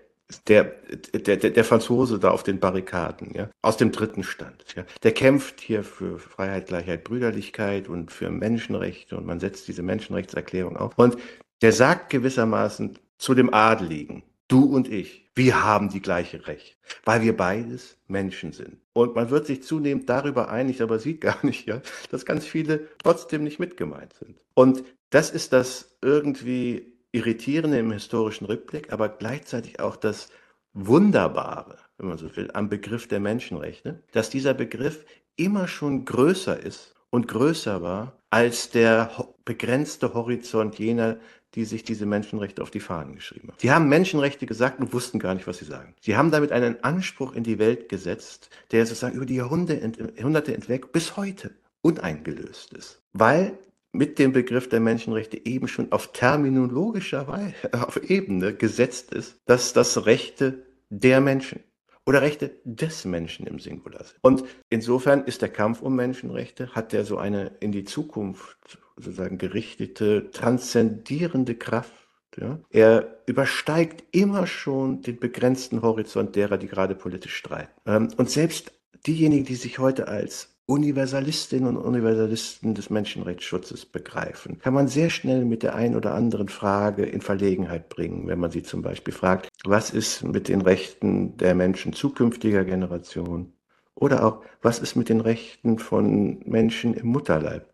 [0.48, 4.84] der, der, der, der Franzose da auf den Barrikaden, ja, aus dem dritten Stand, ja,
[5.02, 10.76] der kämpft hier für Freiheit, Gleichheit, Brüderlichkeit und für Menschenrechte und man setzt diese Menschenrechtserklärung
[10.76, 10.98] auf.
[10.98, 11.16] Und
[11.62, 17.20] der sagt gewissermaßen zu dem Adeligen, du und ich, wir haben die gleiche Recht, weil
[17.20, 18.78] wir beides Menschen sind.
[18.94, 22.88] Und man wird sich zunehmend darüber einig, aber sieht gar nicht, ja, dass ganz viele
[22.98, 24.40] trotzdem nicht mitgemeint sind.
[24.54, 30.30] Und das ist das irgendwie Irritierende im historischen Rückblick, aber gleichzeitig auch das
[30.72, 35.04] Wunderbare, wenn man so will, am Begriff der Menschenrechte, dass dieser Begriff
[35.36, 39.10] immer schon größer ist und größer war als der
[39.44, 41.18] begrenzte Horizont jener,
[41.56, 43.56] die sich diese Menschenrechte auf die Fahnen geschrieben haben.
[43.58, 45.94] Sie haben Menschenrechte gesagt und wussten gar nicht, was sie sagen.
[46.02, 50.92] Sie haben damit einen Anspruch in die Welt gesetzt, der sozusagen über die Jahrhunderte hinweg
[50.92, 53.02] bis heute uneingelöst ist.
[53.14, 53.58] Weil
[53.90, 59.72] mit dem Begriff der Menschenrechte eben schon auf terminologischer Weise, auf Ebene gesetzt ist, dass
[59.72, 61.60] das Rechte der Menschen
[62.06, 64.18] oder Rechte des Menschen im Singular sind.
[64.22, 69.38] Und insofern ist der Kampf um Menschenrechte, hat der so eine in die Zukunft sozusagen
[69.38, 71.92] gerichtete, transzendierende Kraft.
[72.36, 72.60] Ja?
[72.70, 77.72] Er übersteigt immer schon den begrenzten Horizont derer, die gerade politisch streiten.
[77.86, 78.72] Ähm, und selbst
[79.06, 85.44] diejenigen, die sich heute als Universalistinnen und Universalisten des Menschenrechtsschutzes begreifen, kann man sehr schnell
[85.44, 89.48] mit der einen oder anderen Frage in Verlegenheit bringen, wenn man sie zum Beispiel fragt,
[89.64, 93.52] was ist mit den Rechten der Menschen zukünftiger Generationen?
[93.94, 97.72] Oder auch, was ist mit den Rechten von Menschen im Mutterleib?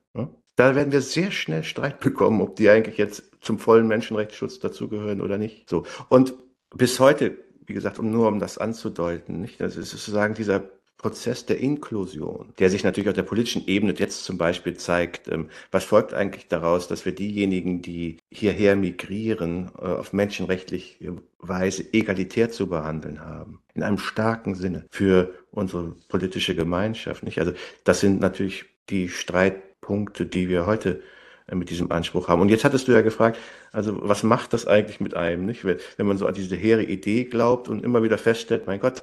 [0.56, 5.22] Da werden wir sehr schnell Streit bekommen, ob die eigentlich jetzt zum vollen Menschenrechtsschutz dazugehören
[5.22, 5.68] oder nicht.
[5.68, 5.84] So.
[6.10, 6.34] Und
[6.74, 9.60] bis heute, wie gesagt, um nur um das anzudeuten, nicht?
[9.60, 10.62] Das ist sozusagen dieser
[11.02, 15.28] Prozess der Inklusion, der sich natürlich auf der politischen Ebene jetzt zum Beispiel zeigt.
[15.28, 21.84] Ähm, was folgt eigentlich daraus, dass wir diejenigen, die hierher migrieren, äh, auf menschenrechtliche Weise
[21.92, 23.58] egalitär zu behandeln haben?
[23.74, 27.38] In einem starken Sinne für unsere politische Gemeinschaft, nicht?
[27.40, 27.52] Also,
[27.84, 31.02] das sind natürlich die Streitpunkte, die wir heute
[31.48, 32.40] äh, mit diesem Anspruch haben.
[32.40, 33.38] Und jetzt hattest du ja gefragt,
[33.72, 35.64] also was macht das eigentlich mit einem, nicht?
[35.64, 39.02] Wenn man so an diese hehre Idee glaubt und immer wieder feststellt, mein Gott,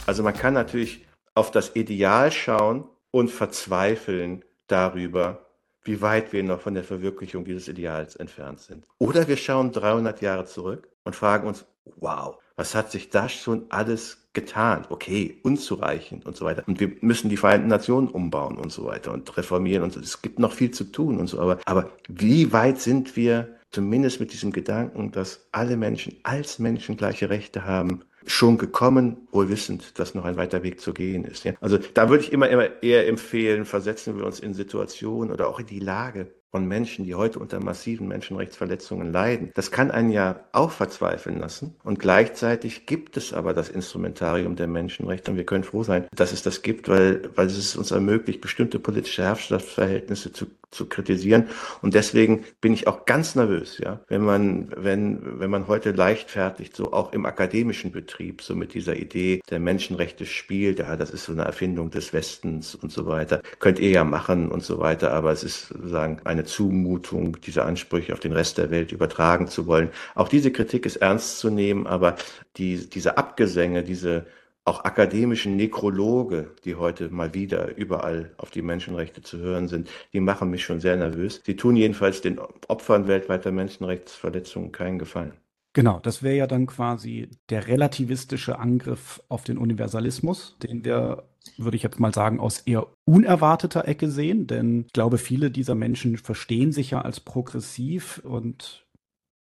[0.06, 5.46] Also man kann natürlich auf das Ideal schauen und verzweifeln darüber,
[5.82, 8.84] wie weit wir noch von der Verwirklichung dieses Ideals entfernt sind.
[8.98, 11.64] Oder wir schauen 300 Jahre zurück und fragen uns,
[11.96, 14.86] wow, was hat sich da schon alles getan?
[14.88, 16.64] Okay, unzureichend und so weiter.
[16.66, 20.00] Und wir müssen die Vereinten Nationen umbauen und so weiter und reformieren und so.
[20.00, 21.38] Es gibt noch viel zu tun und so.
[21.38, 26.96] Aber, aber wie weit sind wir zumindest mit diesem Gedanken, dass alle Menschen als Menschen
[26.96, 31.44] gleiche Rechte haben, schon gekommen, wohl wissend, dass noch ein weiter Weg zu gehen ist.
[31.44, 31.52] Ja?
[31.60, 35.60] Also da würde ich immer, immer eher empfehlen, versetzen wir uns in Situationen oder auch
[35.60, 39.50] in die Lage, von Menschen, die heute unter massiven Menschenrechtsverletzungen leiden.
[39.52, 41.76] Das kann einen ja auch verzweifeln lassen.
[41.84, 45.30] Und gleichzeitig gibt es aber das Instrumentarium der Menschenrechte.
[45.30, 48.78] Und wir können froh sein, dass es das gibt, weil, weil es uns ermöglicht, bestimmte
[48.78, 51.48] politische Herrschaftsverhältnisse zu, zu kritisieren.
[51.82, 56.70] Und deswegen bin ich auch ganz nervös, ja, wenn man, wenn, wenn man heute leichtfertig
[56.74, 60.78] so auch im akademischen Betrieb so mit dieser Idee der Menschenrechte spielt.
[60.78, 63.42] Ja, das ist so eine Erfindung des Westens und so weiter.
[63.58, 65.12] Könnt ihr ja machen und so weiter.
[65.12, 69.66] Aber es ist sozusagen eine Zumutung, diese Ansprüche auf den Rest der Welt übertragen zu
[69.66, 69.90] wollen.
[70.14, 72.16] Auch diese Kritik ist ernst zu nehmen, aber
[72.56, 74.26] die, diese Abgesänge, diese
[74.66, 80.20] auch akademischen Nekrologe, die heute mal wieder überall auf die Menschenrechte zu hören sind, die
[80.20, 81.40] machen mich schon sehr nervös.
[81.46, 85.34] Sie tun jedenfalls den Opfern weltweiter Menschenrechtsverletzungen keinen Gefallen.
[85.72, 91.24] Genau, das wäre ja dann quasi der relativistische Angriff auf den Universalismus, den wir,
[91.56, 94.46] würde ich jetzt mal sagen, aus eher unerwarteter Ecke sehen.
[94.46, 98.86] Denn ich glaube, viele dieser Menschen verstehen sich ja als progressiv und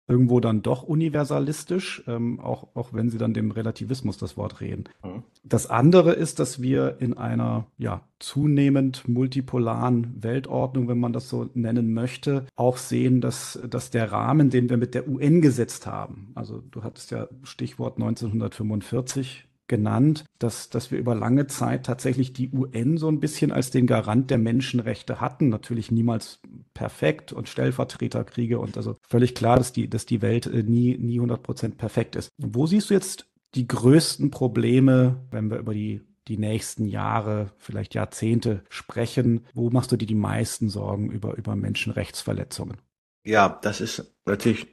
[0.08, 4.84] irgendwo dann doch universalistisch, ähm, auch, auch wenn sie dann dem Relativismus das Wort reden.
[5.04, 5.22] Mhm.
[5.44, 11.50] Das andere ist, dass wir in einer ja, zunehmend multipolaren Weltordnung, wenn man das so
[11.52, 16.32] nennen möchte, auch sehen, dass, dass der Rahmen, den wir mit der UN gesetzt haben,
[16.34, 22.50] also du hattest ja Stichwort 1945, genannt, dass, dass wir über lange Zeit tatsächlich die
[22.50, 25.48] UN so ein bisschen als den Garant der Menschenrechte hatten.
[25.48, 26.40] Natürlich niemals
[26.74, 31.16] perfekt und Stellvertreterkriege und also völlig klar, dass die, dass die Welt äh, nie, nie
[31.16, 32.30] 100 Prozent perfekt ist.
[32.38, 37.94] Wo siehst du jetzt die größten Probleme, wenn wir über die die nächsten Jahre, vielleicht
[37.94, 39.46] Jahrzehnte sprechen.
[39.54, 42.76] Wo machst du dir die meisten Sorgen über, über Menschenrechtsverletzungen?
[43.24, 44.66] Ja, das ist natürlich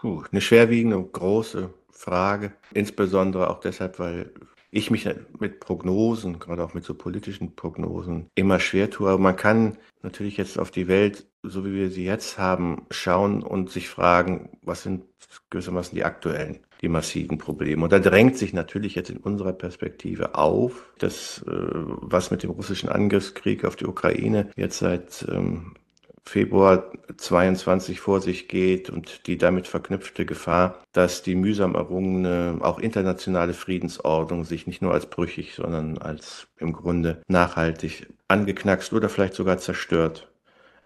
[0.00, 2.52] puh, eine schwerwiegende, große Frage.
[2.74, 4.32] Insbesondere auch deshalb, weil
[4.72, 9.08] ich mich mit Prognosen, gerade auch mit so politischen Prognosen, immer schwer tue.
[9.08, 13.42] Aber man kann natürlich jetzt auf die Welt, so wie wir sie jetzt haben, schauen
[13.42, 15.04] und sich fragen, was sind
[15.50, 17.84] gewissermaßen die aktuellen, die massiven Probleme.
[17.84, 22.50] Und da drängt sich natürlich jetzt in unserer Perspektive auf, dass äh, was mit dem
[22.50, 25.74] russischen Angriffskrieg auf die Ukraine jetzt seit ähm,
[26.24, 32.78] Februar 22 vor sich geht und die damit verknüpfte Gefahr, dass die mühsam errungene, auch
[32.78, 39.34] internationale Friedensordnung sich nicht nur als brüchig, sondern als im Grunde nachhaltig angeknackst oder vielleicht
[39.34, 40.32] sogar zerstört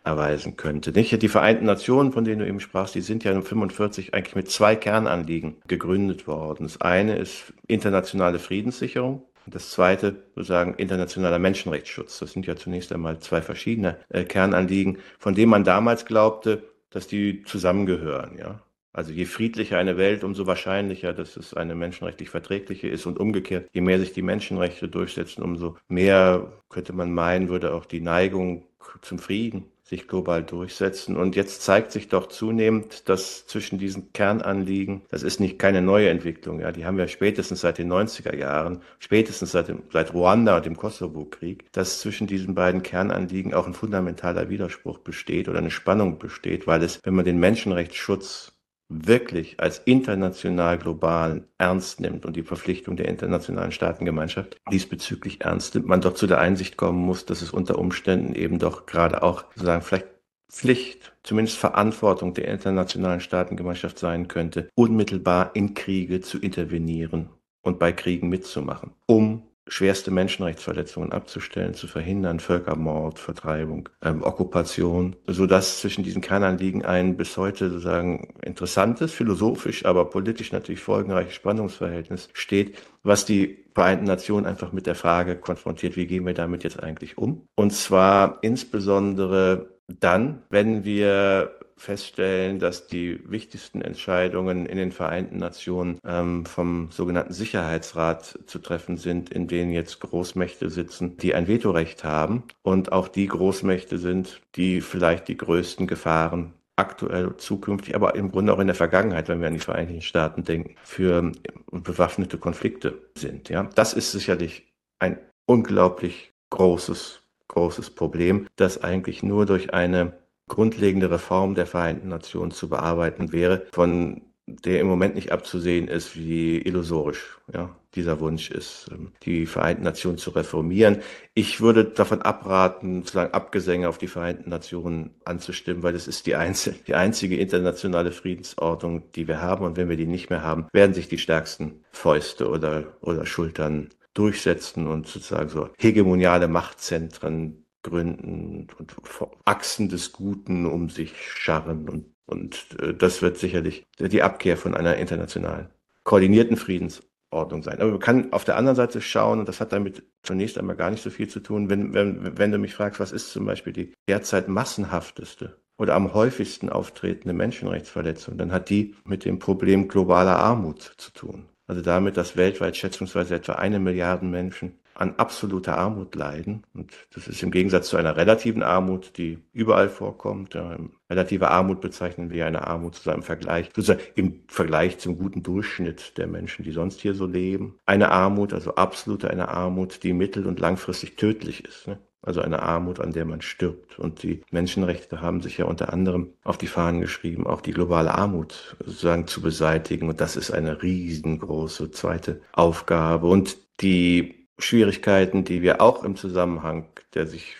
[0.06, 0.92] erweisen könnte.
[0.92, 1.20] Nicht?
[1.20, 4.76] Die Vereinten Nationen, von denen du eben sprachst, die sind ja 1945 eigentlich mit zwei
[4.76, 6.62] Kernanliegen gegründet worden.
[6.62, 9.22] Das eine ist internationale Friedenssicherung.
[9.46, 12.18] Und das zweite, sozusagen, internationaler Menschenrechtsschutz.
[12.18, 17.06] Das sind ja zunächst einmal zwei verschiedene äh, Kernanliegen, von denen man damals glaubte, dass
[17.06, 18.60] die zusammengehören, ja.
[18.92, 23.68] Also je friedlicher eine Welt, umso wahrscheinlicher, dass es eine menschenrechtlich verträgliche ist und umgekehrt,
[23.74, 28.64] je mehr sich die Menschenrechte durchsetzen, umso mehr könnte man meinen, würde auch die Neigung
[29.02, 31.16] zum Frieden sich global durchsetzen.
[31.16, 36.08] Und jetzt zeigt sich doch zunehmend, dass zwischen diesen Kernanliegen, das ist nicht keine neue
[36.10, 40.56] Entwicklung, ja, die haben wir spätestens seit den 90er Jahren, spätestens seit, dem, seit Ruanda
[40.56, 45.70] und dem Kosovo-Krieg, dass zwischen diesen beiden Kernanliegen auch ein fundamentaler Widerspruch besteht oder eine
[45.70, 48.55] Spannung besteht, weil es, wenn man den Menschenrechtsschutz
[48.88, 55.88] wirklich als international global ernst nimmt und die Verpflichtung der internationalen Staatengemeinschaft diesbezüglich ernst nimmt,
[55.88, 59.44] man doch zu der Einsicht kommen muss, dass es unter Umständen eben doch gerade auch
[59.54, 60.06] sozusagen vielleicht
[60.48, 67.30] Pflicht, zumindest Verantwortung der internationalen Staatengemeinschaft sein könnte, unmittelbar in Kriege zu intervenieren
[67.62, 75.46] und bei Kriegen mitzumachen, um schwerste Menschenrechtsverletzungen abzustellen, zu verhindern, Völkermord, Vertreibung, ähm, Okkupation, so
[75.46, 82.28] dass zwischen diesen Kernanliegen ein bis heute sozusagen interessantes, philosophisch, aber politisch natürlich folgenreiches Spannungsverhältnis
[82.32, 86.82] steht, was die Vereinten Nationen einfach mit der Frage konfrontiert, wie gehen wir damit jetzt
[86.82, 87.46] eigentlich um?
[87.56, 95.98] Und zwar insbesondere dann, wenn wir feststellen, dass die wichtigsten Entscheidungen in den Vereinten Nationen
[96.04, 102.02] ähm, vom sogenannten Sicherheitsrat zu treffen sind, in denen jetzt Großmächte sitzen, die ein Vetorecht
[102.02, 108.30] haben und auch die Großmächte sind, die vielleicht die größten Gefahren aktuell, zukünftig, aber im
[108.30, 111.32] Grunde auch in der Vergangenheit, wenn wir an die Vereinigten Staaten denken, für
[111.70, 113.48] bewaffnete Konflikte sind.
[113.48, 120.12] Ja, das ist sicherlich ein unglaublich großes, großes Problem, das eigentlich nur durch eine
[120.48, 126.16] grundlegende Reform der Vereinten Nationen zu bearbeiten wäre, von der im Moment nicht abzusehen ist,
[126.16, 130.98] wie illusorisch ja, dieser Wunsch ist, ähm, die Vereinten Nationen zu reformieren.
[131.34, 136.36] Ich würde davon abraten, sozusagen Abgesänge auf die Vereinten Nationen anzustimmen, weil es ist die,
[136.36, 139.64] einzige, die einzige internationale Friedensordnung, die wir haben.
[139.64, 143.88] Und wenn wir die nicht mehr haben, werden sich die stärksten Fäuste oder, oder Schultern
[144.14, 148.96] durchsetzen und sozusagen so hegemoniale Machtzentren gründen und
[149.44, 151.88] Achsen des Guten um sich scharren.
[151.88, 155.68] Und, und äh, das wird sicherlich die Abkehr von einer internationalen,
[156.04, 157.80] koordinierten Friedensordnung sein.
[157.80, 160.90] Aber man kann auf der anderen Seite schauen, und das hat damit zunächst einmal gar
[160.90, 163.72] nicht so viel zu tun, wenn, wenn, wenn du mich fragst, was ist zum Beispiel
[163.72, 170.38] die derzeit massenhafteste oder am häufigsten auftretende Menschenrechtsverletzung, dann hat die mit dem Problem globaler
[170.38, 171.46] Armut zu tun.
[171.66, 176.64] Also damit, dass weltweit schätzungsweise etwa eine Milliarde Menschen an absoluter Armut leiden.
[176.74, 180.54] Und das ist im Gegensatz zu einer relativen Armut, die überall vorkommt.
[180.54, 180.76] Ja,
[181.10, 186.16] relative Armut bezeichnen wir eine Armut sozusagen im Vergleich, sozusagen im Vergleich zum guten Durchschnitt
[186.18, 187.78] der Menschen, die sonst hier so leben.
[187.84, 191.86] Eine Armut, also absolute eine Armut, die mittel- und langfristig tödlich ist.
[191.86, 191.98] Ne?
[192.22, 194.00] Also eine Armut, an der man stirbt.
[194.00, 198.14] Und die Menschenrechte haben sich ja unter anderem auf die Fahnen geschrieben, auch die globale
[198.14, 200.08] Armut sozusagen zu beseitigen.
[200.08, 203.28] Und das ist eine riesengroße zweite Aufgabe.
[203.28, 207.56] Und die Schwierigkeiten, die wir auch im Zusammenhang der sich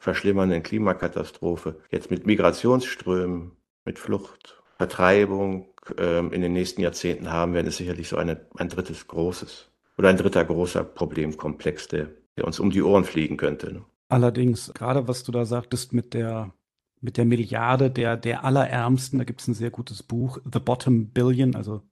[0.00, 3.52] verschlimmernden Klimakatastrophe jetzt mit Migrationsströmen,
[3.84, 8.68] mit Flucht, Vertreibung ähm, in den nächsten Jahrzehnten haben werden, ist sicherlich so eine, ein
[8.68, 13.72] drittes großes oder ein dritter großer Problemkomplex, der, der uns um die Ohren fliegen könnte.
[13.72, 13.84] Ne?
[14.08, 16.52] Allerdings, gerade was du da sagtest mit der
[17.00, 21.10] mit der Milliarde der, der Allerärmsten, da gibt es ein sehr gutes Buch, The Bottom
[21.10, 21.82] Billion, also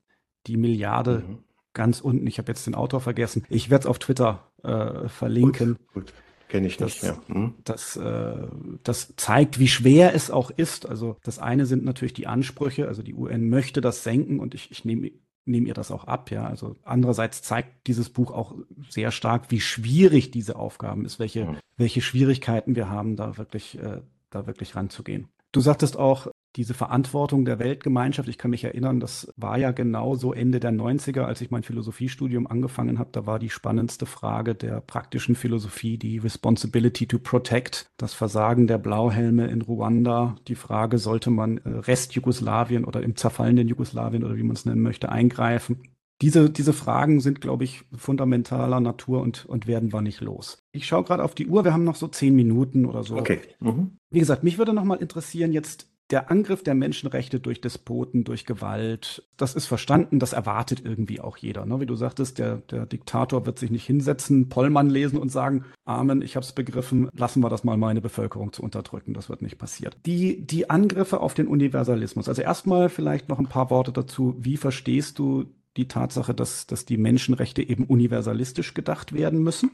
[0.49, 1.46] die Milliarde mhm
[1.77, 2.27] ganz unten.
[2.27, 3.45] Ich habe jetzt den Autor vergessen.
[3.49, 5.77] Ich werde es auf Twitter äh, verlinken.
[5.93, 6.13] Gut, gut.
[6.49, 7.17] kenne ich das, ja.
[7.29, 7.55] Hm.
[7.63, 8.49] Das, äh,
[8.83, 10.87] das zeigt, wie schwer es auch ist.
[10.87, 12.89] Also das eine sind natürlich die Ansprüche.
[12.89, 15.13] Also die UN möchte das senken und ich, ich nehme
[15.49, 16.45] nehme ihr das auch ab, ja.
[16.45, 18.57] Also andererseits zeigt dieses Buch auch
[18.89, 21.57] sehr stark, wie schwierig diese Aufgaben ist, welche, hm.
[21.77, 24.01] welche Schwierigkeiten wir haben, da wirklich, äh,
[24.31, 25.29] da wirklich ranzugehen.
[25.53, 26.27] Du sagtest auch,
[26.57, 28.29] diese Verantwortung der Weltgemeinschaft.
[28.29, 31.63] Ich kann mich erinnern, das war ja genau so Ende der 90er, als ich mein
[31.63, 33.11] Philosophiestudium angefangen habe.
[33.13, 38.79] Da war die spannendste Frage der praktischen Philosophie die Responsibility to Protect, das Versagen der
[38.79, 40.37] Blauhelme in Ruanda.
[40.49, 44.83] Die Frage, sollte man äh, Restjugoslawien oder im zerfallenden Jugoslawien oder wie man es nennen
[44.83, 45.83] möchte, eingreifen?
[46.23, 50.59] diese, diese Fragen sind, glaube ich, fundamentaler Natur und, und werden wir nicht los.
[50.73, 53.17] Ich schaue gerade auf die Uhr, wir haben noch so zehn Minuten oder so.
[53.17, 53.41] Okay.
[53.61, 53.99] Mhm.
[54.11, 58.47] Wie gesagt, mich würde noch mal interessieren, jetzt der Angriff der Menschenrechte durch Despoten, durch
[58.47, 61.67] Gewalt, das ist verstanden, das erwartet irgendwie auch jeder.
[61.67, 61.81] Ne?
[61.81, 66.23] Wie du sagtest, der, der Diktator wird sich nicht hinsetzen, Pollmann lesen und sagen, Amen,
[66.23, 69.15] ich habe es begriffen, lassen wir das mal, meine Bevölkerung zu unterdrücken.
[69.15, 69.95] Das wird nicht passieren.
[70.07, 72.29] Die, die Angriffe auf den Universalismus.
[72.29, 74.37] Also erstmal vielleicht noch ein paar Worte dazu.
[74.39, 75.47] Wie verstehst du
[75.77, 79.71] die Tatsache, dass, dass die Menschenrechte eben universalistisch gedacht werden müssen?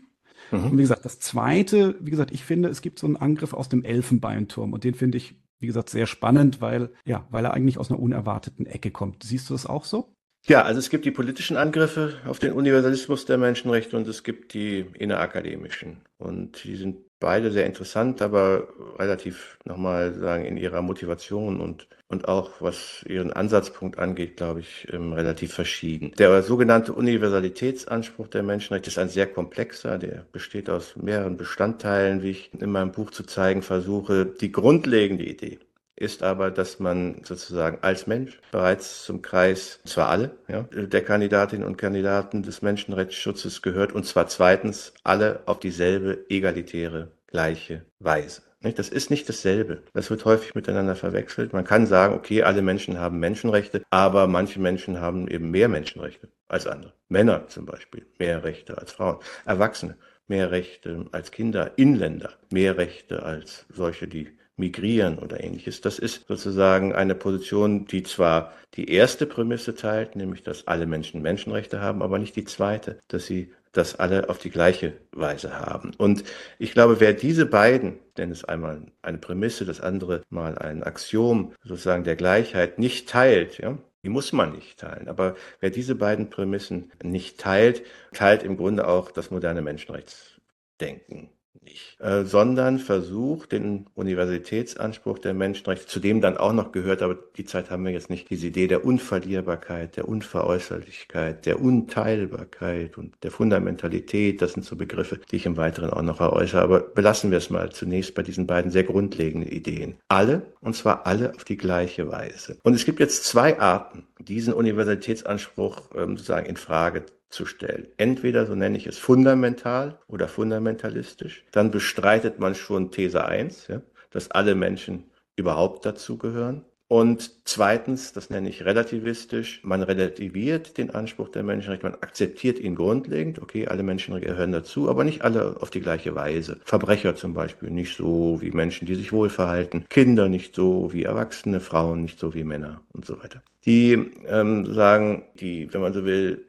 [0.50, 0.64] Mhm.
[0.64, 3.68] Und wie gesagt, das Zweite, wie gesagt, ich finde, es gibt so einen Angriff aus
[3.68, 7.78] dem Elfenbeinturm und den finde ich wie gesagt, sehr spannend, weil, ja, weil er eigentlich
[7.78, 9.22] aus einer unerwarteten Ecke kommt.
[9.22, 10.12] Siehst du das auch so?
[10.46, 14.54] Ja, also es gibt die politischen Angriffe auf den Universalismus der Menschenrechte und es gibt
[14.54, 16.02] die innerakademischen.
[16.18, 18.66] Und die sind beide sehr interessant, aber
[18.98, 24.86] relativ nochmal sagen in ihrer Motivation und, und auch was ihren Ansatzpunkt angeht, glaube ich,
[24.92, 26.12] ähm, relativ verschieden.
[26.18, 32.30] Der sogenannte Universalitätsanspruch der Menschenrechte ist ein sehr komplexer, der besteht aus mehreren Bestandteilen, wie
[32.30, 34.26] ich in meinem Buch zu zeigen versuche.
[34.26, 35.58] Die grundlegende Idee
[35.96, 41.66] ist aber, dass man sozusagen als Mensch bereits zum Kreis, zwar alle, ja, der Kandidatinnen
[41.66, 48.42] und Kandidaten des Menschenrechtsschutzes gehört, und zwar zweitens alle auf dieselbe egalitäre, gleiche Weise.
[48.62, 49.82] Das ist nicht dasselbe.
[49.92, 51.52] Das wird häufig miteinander verwechselt.
[51.52, 56.28] Man kann sagen, okay, alle Menschen haben Menschenrechte, aber manche Menschen haben eben mehr Menschenrechte
[56.46, 56.92] als andere.
[57.08, 59.18] Männer zum Beispiel, mehr Rechte als Frauen.
[59.44, 59.96] Erwachsene,
[60.28, 61.72] mehr Rechte als Kinder.
[61.76, 65.80] Inländer, mehr Rechte als solche, die migrieren oder ähnliches.
[65.80, 71.22] Das ist sozusagen eine Position, die zwar die erste Prämisse teilt, nämlich dass alle Menschen
[71.22, 75.92] Menschenrechte haben, aber nicht die zweite, dass sie das alle auf die gleiche Weise haben.
[75.96, 76.24] Und
[76.58, 81.54] ich glaube, wer diese beiden, denn es einmal eine Prämisse, das andere mal ein Axiom
[81.64, 85.08] sozusagen der Gleichheit nicht teilt, ja, die muss man nicht teilen.
[85.08, 92.00] Aber wer diese beiden Prämissen nicht teilt, teilt im Grunde auch das moderne Menschenrechtsdenken nicht,
[92.00, 97.44] äh, sondern versucht, den Universitätsanspruch der Menschenrechte, zu dem dann auch noch gehört, aber die
[97.44, 103.30] Zeit haben wir jetzt nicht, diese Idee der Unverlierbarkeit, der Unveräußerlichkeit, der Unteilbarkeit und der
[103.30, 107.38] Fundamentalität, das sind so Begriffe, die ich im Weiteren auch noch eräußere, aber belassen wir
[107.38, 109.96] es mal zunächst bei diesen beiden sehr grundlegenden Ideen.
[110.08, 112.58] Alle, und zwar alle auf die gleiche Weise.
[112.62, 117.88] Und es gibt jetzt zwei Arten, diesen Universitätsanspruch ähm, sozusagen in Frage zu stellen.
[117.96, 121.44] Entweder, so nenne ich es, fundamental oder fundamentalistisch.
[121.50, 123.80] Dann bestreitet man schon These 1, ja,
[124.10, 125.04] dass alle Menschen
[125.36, 126.64] überhaupt dazugehören.
[126.92, 132.74] Und zweitens, das nenne ich relativistisch, man relativiert den Anspruch der Menschenrechte, man akzeptiert ihn
[132.74, 136.58] grundlegend, okay, alle Menschen gehören dazu, aber nicht alle auf die gleiche Weise.
[136.66, 141.60] Verbrecher zum Beispiel nicht so wie Menschen, die sich wohlverhalten, Kinder nicht so wie Erwachsene,
[141.60, 143.42] Frauen nicht so wie Männer und so weiter.
[143.64, 143.92] Die
[144.26, 146.44] ähm, sagen, die, wenn man so will,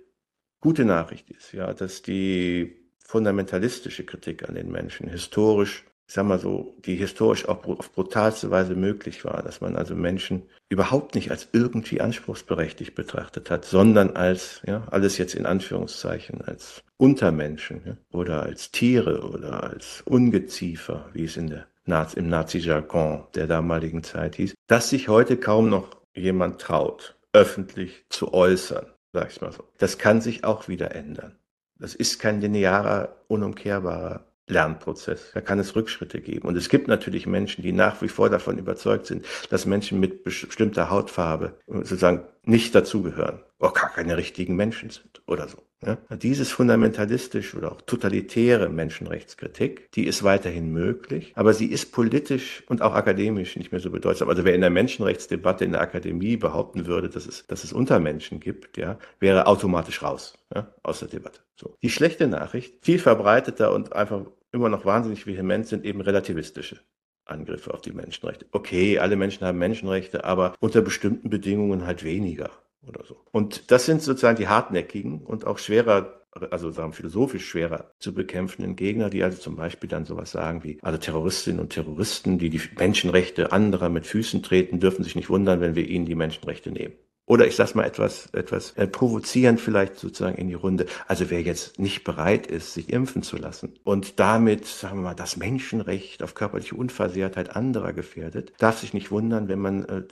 [0.63, 6.39] gute Nachricht ist, ja, dass die fundamentalistische Kritik an den Menschen historisch, ich sag mal
[6.39, 11.31] so, die historisch auch auf brutalste Weise möglich war, dass man also Menschen überhaupt nicht
[11.31, 17.97] als irgendwie anspruchsberechtigt betrachtet hat, sondern als, ja, alles jetzt in Anführungszeichen, als Untermenschen ja,
[18.13, 24.03] oder als Tiere oder als Ungeziefer, wie es in der Nazi, im Nazi-Jargon der damaligen
[24.03, 29.51] Zeit hieß, dass sich heute kaum noch jemand traut, öffentlich zu äußern sag ich mal
[29.51, 29.63] so.
[29.77, 31.37] Das kann sich auch wieder ändern.
[31.77, 35.31] Das ist kein linearer, unumkehrbarer Lernprozess.
[35.33, 36.47] Da kann es Rückschritte geben.
[36.47, 40.23] Und es gibt natürlich Menschen, die nach wie vor davon überzeugt sind, dass Menschen mit
[40.23, 45.63] bestimmter Hautfarbe sozusagen nicht dazugehören, oder gar keine richtigen Menschen sind oder so.
[45.85, 45.97] Ja?
[46.15, 52.81] Dieses fundamentalistische oder auch totalitäre Menschenrechtskritik, die ist weiterhin möglich, aber sie ist politisch und
[52.81, 54.29] auch akademisch nicht mehr so bedeutsam.
[54.29, 58.39] Also wer in der Menschenrechtsdebatte in der Akademie behaupten würde, dass es, dass es Untermenschen
[58.39, 61.39] gibt, ja, wäre automatisch raus ja, aus der Debatte.
[61.55, 61.77] So.
[61.81, 66.79] Die schlechte Nachricht, viel verbreiteter und einfach immer noch wahnsinnig vehement sind eben relativistische
[67.25, 68.45] Angriffe auf die Menschenrechte.
[68.51, 72.51] Okay, alle Menschen haben Menschenrechte, aber unter bestimmten Bedingungen halt weniger
[72.85, 73.17] oder so.
[73.31, 78.75] Und das sind sozusagen die hartnäckigen und auch schwerer also sagen philosophisch schwerer zu bekämpfenden
[78.75, 82.61] Gegner, die also zum Beispiel dann sowas sagen wie, also Terroristinnen und Terroristen, die die
[82.77, 86.95] Menschenrechte anderer mit Füßen treten, dürfen sich nicht wundern, wenn wir ihnen die Menschenrechte nehmen.
[87.25, 90.87] Oder ich sag's mal etwas, etwas äh, provozierend vielleicht sozusagen in die Runde.
[91.07, 95.13] Also wer jetzt nicht bereit ist, sich impfen zu lassen und damit, sagen wir mal,
[95.13, 100.03] das Menschenrecht auf körperliche Unversehrtheit anderer gefährdet, darf sich nicht wundern, wenn man, äh,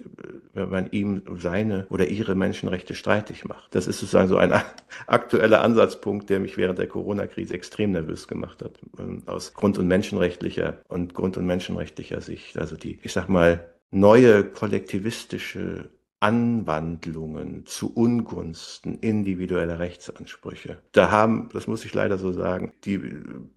[0.53, 3.75] wenn man ihm seine oder ihre Menschenrechte streitig macht.
[3.75, 4.53] Das ist sozusagen so ein
[5.07, 9.87] aktueller Ansatzpunkt, der mich während der Corona-Krise extrem nervös gemacht hat, ähm, aus Grund- und
[9.87, 12.57] menschenrechtlicher und Grund- und menschenrechtlicher Sicht.
[12.57, 15.89] Also die, ich sag mal, neue kollektivistische
[16.21, 20.77] Anwandlungen zu Ungunsten individueller Rechtsansprüche.
[20.91, 22.99] Da haben, das muss ich leider so sagen, die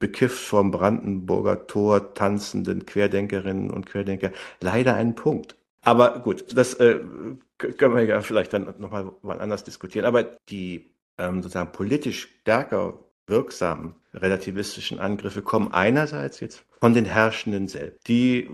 [0.00, 5.56] bekifft vom Brandenburger Tor tanzenden Querdenkerinnen und Querdenker leider einen Punkt.
[5.82, 7.00] Aber gut, das äh,
[7.58, 10.06] können wir ja vielleicht dann nochmal mal anders diskutieren.
[10.06, 17.68] Aber die ähm, sozusagen politisch stärker wirksamen relativistischen Angriffe kommen einerseits jetzt von den Herrschenden
[17.68, 18.48] selbst, die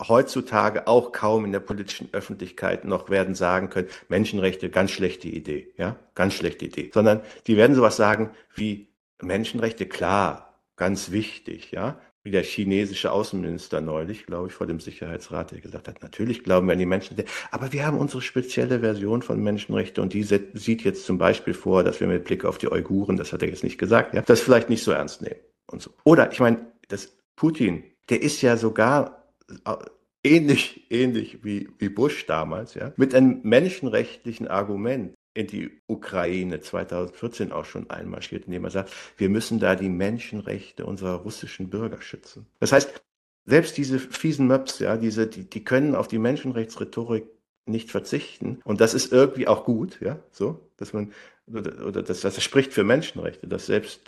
[0.00, 5.72] heutzutage auch kaum in der politischen Öffentlichkeit noch werden sagen können, Menschenrechte, ganz schlechte Idee,
[5.76, 8.88] ja, ganz schlechte Idee, sondern die werden sowas sagen wie
[9.22, 15.52] Menschenrechte, klar, ganz wichtig, ja, wie der chinesische Außenminister neulich, glaube ich, vor dem Sicherheitsrat,
[15.52, 19.22] der gesagt hat, natürlich glauben wir an die Menschenrechte, aber wir haben unsere spezielle Version
[19.22, 22.68] von Menschenrechten und die sieht jetzt zum Beispiel vor, dass wir mit Blick auf die
[22.68, 25.82] Uiguren, das hat er jetzt nicht gesagt, ja, das vielleicht nicht so ernst nehmen und
[25.82, 25.90] so.
[26.04, 29.23] Oder ich meine, das Putin, der ist ja sogar
[30.22, 37.52] ähnlich, ähnlich wie, wie Bush damals, ja, mit einem menschenrechtlichen Argument in die Ukraine 2014
[37.52, 42.46] auch schon einmarschiert, indem er sagt, wir müssen da die Menschenrechte unserer russischen Bürger schützen.
[42.60, 43.02] Das heißt,
[43.44, 47.26] selbst diese fiesen Möps, ja, diese, die, die können auf die Menschenrechtsrhetorik
[47.66, 48.60] nicht verzichten.
[48.64, 51.12] Und das ist irgendwie auch gut, ja, so, dass man,
[51.52, 54.00] oder, das, das spricht für Menschenrechte, dass selbst,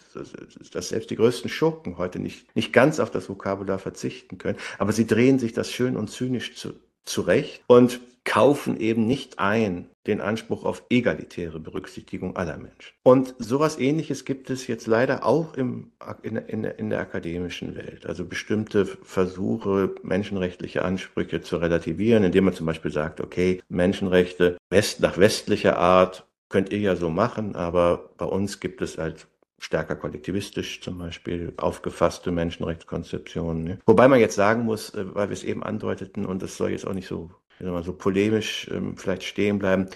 [0.73, 4.59] dass selbst die größten Schurken heute nicht, nicht ganz auf das Vokabular verzichten können.
[4.79, 6.75] Aber sie drehen sich das schön und zynisch zu,
[7.05, 12.93] zurecht und kaufen eben nicht ein den Anspruch auf egalitäre Berücksichtigung aller Menschen.
[13.03, 18.07] Und sowas ähnliches gibt es jetzt leider auch im, in, in, in der akademischen Welt.
[18.07, 25.01] Also bestimmte Versuche, menschenrechtliche Ansprüche zu relativieren, indem man zum Beispiel sagt, okay, Menschenrechte West,
[25.01, 29.27] nach westlicher Art könnt ihr ja so machen, aber bei uns gibt es halt
[29.59, 33.65] stärker kollektivistisch zum Beispiel aufgefasste Menschenrechtskonzeptionen.
[33.65, 33.79] Ne?
[33.87, 36.87] Wobei man jetzt sagen muss, äh, weil wir es eben andeuteten, und das soll jetzt
[36.87, 39.89] auch nicht so, so polemisch ähm, vielleicht stehen bleiben,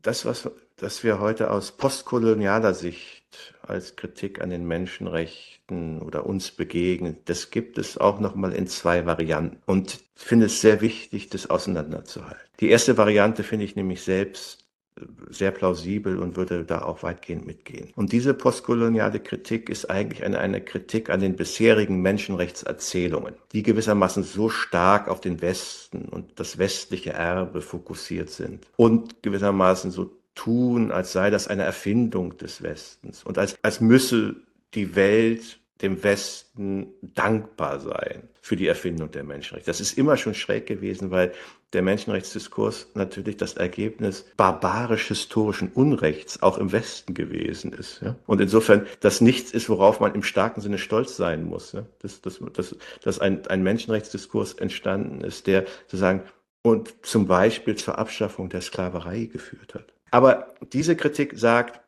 [0.00, 0.50] das, was
[0.82, 7.50] dass wir heute aus postkolonialer Sicht als Kritik an den Menschenrechten oder uns begegnen, das
[7.50, 9.58] gibt es auch nochmal in zwei Varianten.
[9.64, 12.42] Und ich finde es sehr wichtig, das auseinanderzuhalten.
[12.58, 14.61] Die erste Variante finde ich nämlich selbst
[15.30, 17.90] sehr plausibel und würde da auch weitgehend mitgehen.
[17.96, 24.22] Und diese postkoloniale Kritik ist eigentlich eine, eine Kritik an den bisherigen Menschenrechtserzählungen, die gewissermaßen
[24.22, 30.92] so stark auf den Westen und das westliche Erbe fokussiert sind und gewissermaßen so tun,
[30.92, 34.36] als sei das eine Erfindung des Westens und als, als müsse
[34.74, 39.70] die Welt dem Westen dankbar sein für die Erfindung der Menschenrechte.
[39.70, 41.32] Das ist immer schon schräg gewesen, weil
[41.72, 48.02] der Menschenrechtsdiskurs natürlich das Ergebnis barbarisch-historischen Unrechts auch im Westen gewesen ist.
[48.02, 48.16] Ja?
[48.26, 51.72] Und insofern das nichts ist, worauf man im starken Sinne stolz sein muss.
[51.72, 51.86] Ja?
[52.00, 56.22] Dass, dass, dass, dass ein, ein Menschenrechtsdiskurs entstanden ist, der sozusagen
[56.62, 59.92] und zum Beispiel zur Abschaffung der Sklaverei geführt hat.
[60.10, 61.80] Aber diese Kritik sagt,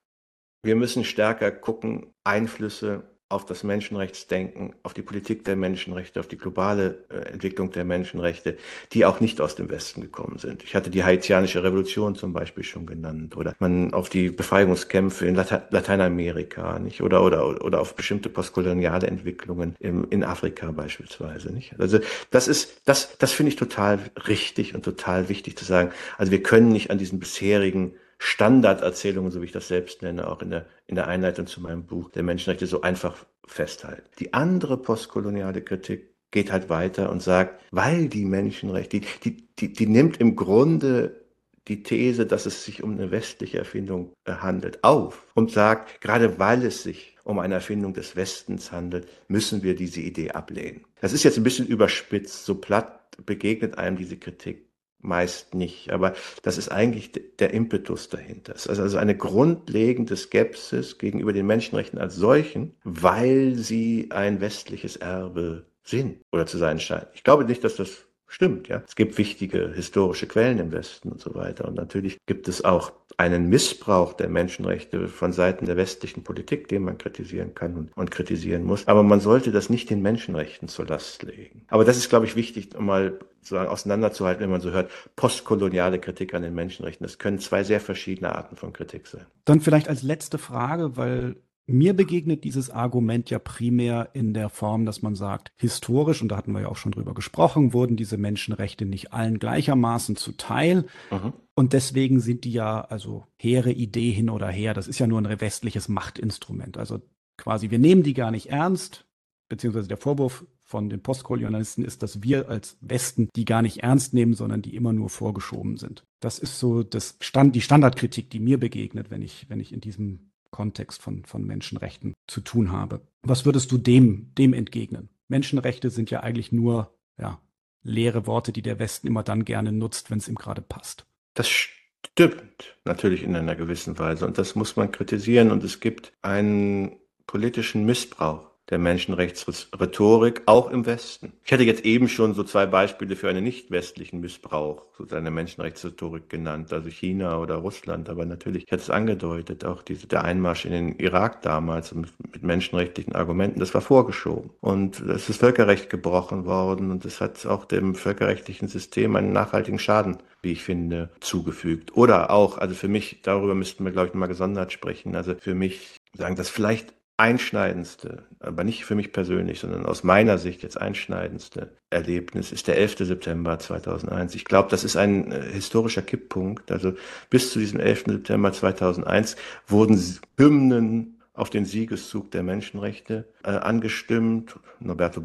[0.62, 6.37] wir müssen stärker gucken, Einflüsse auf das Menschenrechtsdenken, auf die Politik der Menschenrechte, auf die
[6.37, 8.59] globale äh, Entwicklung der Menschenrechte,
[8.93, 10.62] die auch nicht aus dem Westen gekommen sind.
[10.62, 15.35] Ich hatte die haitianische Revolution zum Beispiel schon genannt oder man auf die Befreiungskämpfe in
[15.35, 21.75] Late Lateinamerika, nicht oder oder oder auf bestimmte postkoloniale Entwicklungen im, in Afrika beispielsweise, nicht.
[21.81, 22.01] Also
[22.31, 23.99] das ist das das finde ich total
[24.29, 25.93] richtig und total wichtig zu sagen.
[26.18, 30.42] Also wir können nicht an diesen bisherigen Standarderzählungen, so wie ich das selbst nenne, auch
[30.42, 34.08] in der, in der Einleitung zu meinem Buch der Menschenrechte so einfach festhalten.
[34.18, 39.72] Die andere postkoloniale Kritik geht halt weiter und sagt, weil die Menschenrechte, die, die, die,
[39.72, 41.24] die nimmt im Grunde
[41.68, 46.38] die These, dass es sich um eine westliche Erfindung äh, handelt, auf und sagt, gerade
[46.38, 50.84] weil es sich um eine Erfindung des Westens handelt, müssen wir diese Idee ablehnen.
[51.00, 54.68] Das ist jetzt ein bisschen überspitzt, so platt begegnet einem diese Kritik
[55.05, 55.90] meist nicht.
[55.90, 58.55] Aber das ist eigentlich der Impetus dahinter.
[58.55, 64.96] Es ist also eine grundlegende Skepsis gegenüber den Menschenrechten als solchen, weil sie ein westliches
[64.96, 67.07] Erbe sind oder zu sein scheinen.
[67.14, 68.83] Ich glaube nicht, dass das stimmt, ja.
[68.87, 71.66] Es gibt wichtige historische Quellen im Westen und so weiter.
[71.66, 76.83] Und natürlich gibt es auch einen Missbrauch der Menschenrechte von Seiten der westlichen Politik, den
[76.83, 78.87] man kritisieren kann und, und kritisieren muss.
[78.89, 81.64] Aber man sollte das nicht den Menschenrechten zur Last legen.
[81.68, 86.01] Aber das ist, glaube ich, wichtig, um mal sozusagen auseinanderzuhalten, wenn man so hört, postkoloniale
[86.01, 87.05] Kritik an den Menschenrechten.
[87.05, 89.27] Das können zwei sehr verschiedene Arten von Kritik sein.
[89.45, 94.84] Dann vielleicht als letzte Frage, weil mir begegnet dieses Argument ja primär in der Form,
[94.84, 98.18] dass man sagt, historisch, und da hatten wir ja auch schon drüber gesprochen, wurden diese
[98.18, 100.86] Menschenrechte nicht allen gleichermaßen zuteil.
[101.10, 101.32] Mhm.
[101.54, 105.20] Und deswegen sind die ja, also hehre Idee hin oder her, das ist ja nur
[105.20, 106.76] ein westliches Machtinstrument.
[106.76, 107.00] Also
[107.36, 109.06] quasi, wir nehmen die gar nicht ernst,
[109.48, 114.14] beziehungsweise der Vorwurf von den Postkolonialisten ist, dass wir als Westen die gar nicht ernst
[114.14, 116.04] nehmen, sondern die immer nur vorgeschoben sind.
[116.20, 119.80] Das ist so das Stand, die Standardkritik, die mir begegnet, wenn ich, wenn ich in
[119.80, 123.00] diesem Kontext von, von Menschenrechten zu tun habe.
[123.22, 125.09] Was würdest du dem, dem entgegnen?
[125.26, 127.40] Menschenrechte sind ja eigentlich nur, ja,
[127.82, 131.07] leere Worte, die der Westen immer dann gerne nutzt, wenn es ihm gerade passt.
[131.34, 136.12] Das stimmt natürlich in einer gewissen Weise und das muss man kritisieren und es gibt
[136.22, 141.32] einen politischen Missbrauch der Menschenrechtsrhetorik, auch im Westen.
[141.44, 145.32] Ich hatte jetzt eben schon so zwei Beispiele für einen nicht westlichen Missbrauch sozusagen der
[145.32, 150.24] Menschenrechtsrhetorik genannt, also China oder Russland, aber natürlich, ich hatte es angedeutet, auch diese, der
[150.24, 152.12] Einmarsch in den Irak damals mit,
[152.42, 154.50] menschenrechtlichen Argumenten, das war vorgeschoben.
[154.60, 159.78] Und es ist Völkerrecht gebrochen worden und es hat auch dem völkerrechtlichen System einen nachhaltigen
[159.78, 161.96] Schaden wie ich finde, zugefügt.
[161.96, 165.16] Oder auch, also für mich, darüber müssten wir, glaube ich, nochmal gesondert sprechen.
[165.16, 170.36] Also für mich sagen, das vielleicht einschneidendste, aber nicht für mich persönlich, sondern aus meiner
[170.38, 172.98] Sicht jetzt einschneidendste Erlebnis ist der 11.
[172.98, 174.34] September 2001.
[174.34, 176.72] Ich glaube, das ist ein äh, historischer Kipppunkt.
[176.72, 176.94] Also
[177.30, 178.04] bis zu diesem 11.
[178.06, 179.36] September 2001
[179.68, 180.02] wurden
[180.36, 184.58] Hymnen auf den Siegeszug der Menschenrechte äh, angestimmt.
[184.80, 185.22] Norberto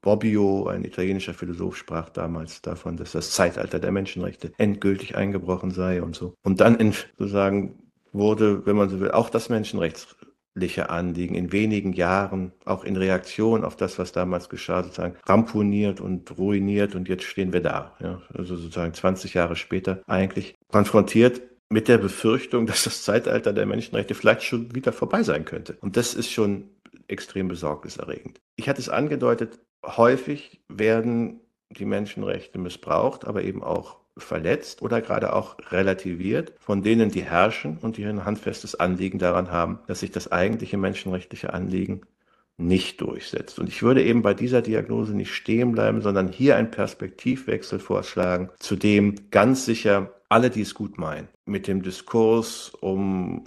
[0.00, 6.02] Bobbio, ein italienischer Philosoph, sprach damals davon, dass das Zeitalter der Menschenrechte endgültig eingebrochen sei
[6.02, 6.34] und so.
[6.42, 7.78] Und dann in, sozusagen
[8.12, 10.16] wurde, wenn man so will, auch das Menschenrechts
[10.90, 16.36] Anliegen in wenigen Jahren, auch in Reaktion auf das, was damals geschah, sozusagen ramponiert und
[16.36, 17.96] ruiniert und jetzt stehen wir da.
[18.00, 21.40] Ja, also sozusagen 20 Jahre später eigentlich konfrontiert
[21.70, 25.76] mit der Befürchtung, dass das Zeitalter der Menschenrechte vielleicht schon wieder vorbei sein könnte.
[25.80, 26.68] Und das ist schon
[27.08, 28.40] extrem besorgniserregend.
[28.56, 31.40] Ich hatte es angedeutet, häufig werden
[31.70, 37.78] die Menschenrechte missbraucht, aber eben auch verletzt oder gerade auch relativiert von denen, die herrschen
[37.78, 42.02] und die ein handfestes Anliegen daran haben, dass sich das eigentliche menschenrechtliche Anliegen
[42.58, 43.58] nicht durchsetzt.
[43.58, 48.50] Und ich würde eben bei dieser Diagnose nicht stehen bleiben, sondern hier einen Perspektivwechsel vorschlagen,
[48.58, 53.44] zu dem ganz sicher alle, die es gut meinen, mit dem Diskurs um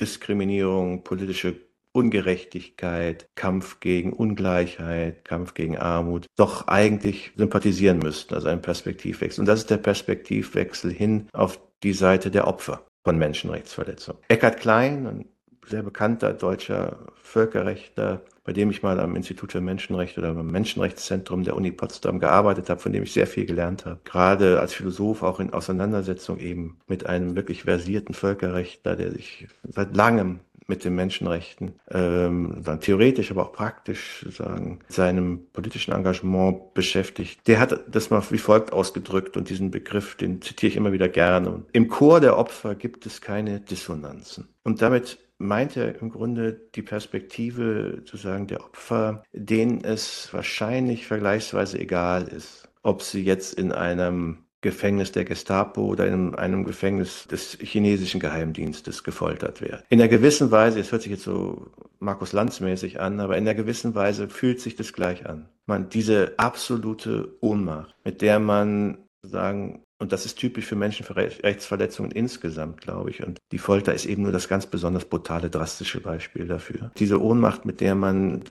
[0.00, 1.65] Diskriminierung, politische
[1.96, 9.40] Ungerechtigkeit, Kampf gegen Ungleichheit, Kampf gegen Armut doch eigentlich sympathisieren müssten, also ein Perspektivwechsel.
[9.40, 14.20] Und das ist der Perspektivwechsel hin auf die Seite der Opfer von Menschenrechtsverletzungen.
[14.28, 15.24] Eckhard Klein, ein
[15.66, 21.42] sehr bekannter deutscher Völkerrechtler, bei dem ich mal am Institut für Menschenrechte oder beim Menschenrechtszentrum
[21.42, 24.00] der Uni Potsdam gearbeitet habe, von dem ich sehr viel gelernt habe.
[24.04, 29.96] Gerade als Philosoph auch in Auseinandersetzung eben mit einem wirklich versierten Völkerrechtler, der sich seit
[29.96, 37.46] langem mit den Menschenrechten, ähm, dann theoretisch, aber auch praktisch sagen, seinem politischen Engagement beschäftigt.
[37.46, 41.08] Der hat das mal wie folgt ausgedrückt und diesen Begriff, den zitiere ich immer wieder
[41.08, 41.50] gerne.
[41.50, 44.48] Und Im Chor der Opfer gibt es keine Dissonanzen.
[44.64, 51.78] Und damit meint er im Grunde die Perspektive sozusagen der Opfer, denen es wahrscheinlich vergleichsweise
[51.78, 57.58] egal ist, ob sie jetzt in einem Gefängnis der Gestapo oder in einem Gefängnis des
[57.60, 59.82] chinesischen Geheimdienstes gefoltert werden.
[59.90, 63.44] In einer gewissen Weise, es hört sich jetzt so Markus Lanz mäßig an, aber in
[63.44, 65.48] einer gewissen Weise fühlt sich das gleich an.
[65.66, 72.80] Man, diese absolute Ohnmacht, mit der man sagen, und das ist typisch für Menschenrechtsverletzungen insgesamt,
[72.80, 73.22] glaube ich.
[73.22, 76.90] Und die Folter ist eben nur das ganz besonders brutale, drastische Beispiel dafür.
[76.98, 78.42] Diese Ohnmacht, mit der man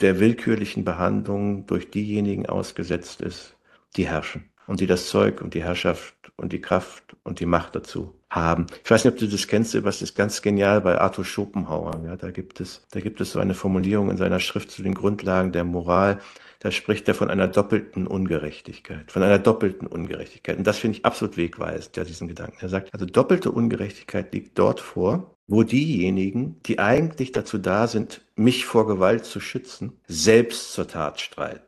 [0.00, 3.56] der willkürlichen Behandlung durch diejenigen ausgesetzt ist,
[3.96, 7.74] die herrschen und die das Zeug und die Herrschaft und die Kraft und die Macht
[7.74, 8.66] dazu haben.
[8.84, 12.00] Ich weiß nicht, ob du das kennst, was ist ganz genial bei Arthur Schopenhauer.
[12.04, 14.94] Ja, da gibt es, da gibt es so eine Formulierung in seiner Schrift zu den
[14.94, 16.20] Grundlagen der Moral.
[16.60, 20.56] Da spricht er von einer doppelten Ungerechtigkeit, von einer doppelten Ungerechtigkeit.
[20.58, 22.56] Und das finde ich absolut wegweisend, ja, diesen Gedanken.
[22.60, 28.22] Er sagt, also doppelte Ungerechtigkeit liegt dort vor, wo diejenigen, die eigentlich dazu da sind,
[28.34, 31.60] mich vor Gewalt zu schützen, selbst zur Tat schreien.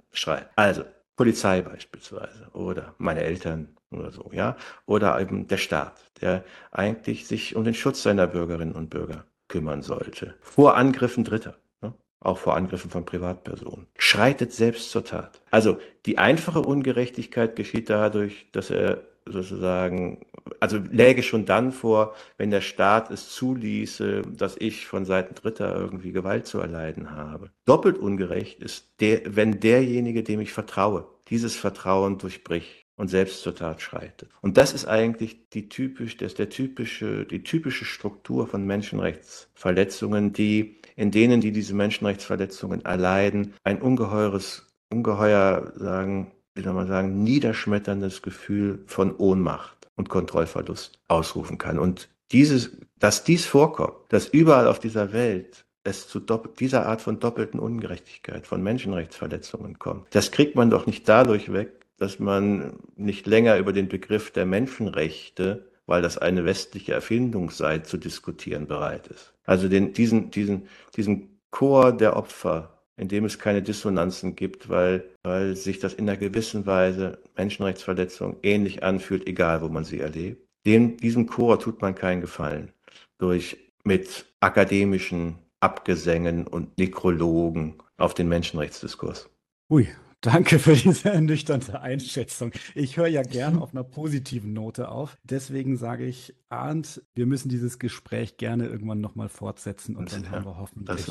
[0.57, 0.83] Also,
[1.19, 4.57] Polizei beispielsweise oder meine Eltern oder so, ja,
[4.87, 9.83] oder eben der Staat, der eigentlich sich um den Schutz seiner Bürgerinnen und Bürger kümmern
[9.83, 10.37] sollte.
[10.41, 11.93] Vor Angriffen Dritter, ne?
[12.21, 15.43] auch vor Angriffen von Privatpersonen, schreitet selbst zur Tat.
[15.51, 20.21] Also die einfache Ungerechtigkeit geschieht dadurch, dass er sozusagen,
[20.61, 25.75] also läge schon dann vor, wenn der Staat es zuließe, dass ich von Seiten Dritter
[25.77, 27.51] irgendwie Gewalt zu erleiden habe.
[27.65, 33.55] Doppelt ungerecht ist der, wenn derjenige, dem ich vertraue, dieses Vertrauen durchbricht und selbst zur
[33.55, 34.29] Tat schreitet.
[34.43, 40.81] Und das ist eigentlich die typisch, das der typische, die typische Struktur von Menschenrechtsverletzungen, die,
[40.97, 46.33] in denen, die diese Menschenrechtsverletzungen erleiden, ein ungeheures, ungeheuer, sagen,
[46.63, 51.79] soll man sagen, niederschmetterndes Gefühl von Ohnmacht und Kontrollverlust ausrufen kann.
[51.79, 56.21] Und dieses, dass dies vorkommt, dass überall auf dieser Welt es zu
[56.59, 60.07] dieser Art von doppelten Ungerechtigkeit, von Menschenrechtsverletzungen kommt.
[60.15, 64.47] Das kriegt man doch nicht dadurch weg, dass man nicht länger über den Begriff der
[64.47, 69.33] Menschenrechte, weil das eine westliche Erfindung sei, zu diskutieren bereit ist.
[69.45, 75.05] Also den, diesen, diesen, diesen Chor der Opfer, in dem es keine Dissonanzen gibt, weil,
[75.23, 80.47] weil sich das in einer gewissen Weise Menschenrechtsverletzung ähnlich anfühlt, egal wo man sie erlebt.
[80.67, 82.73] Dem, diesem Chor tut man keinen Gefallen
[83.19, 89.29] durch mit akademischen Abgesängen und Nekrologen auf den Menschenrechtsdiskurs.
[89.71, 89.89] Ui,
[90.21, 92.53] danke für diese ernüchternde Einschätzung.
[92.75, 95.17] Ich höre ja gern auf einer positiven Note auf.
[95.25, 100.31] Deswegen sage ich, Arndt, wir müssen dieses Gespräch gerne irgendwann nochmal fortsetzen und dann ja,
[100.31, 101.07] haben wir hoffentlich,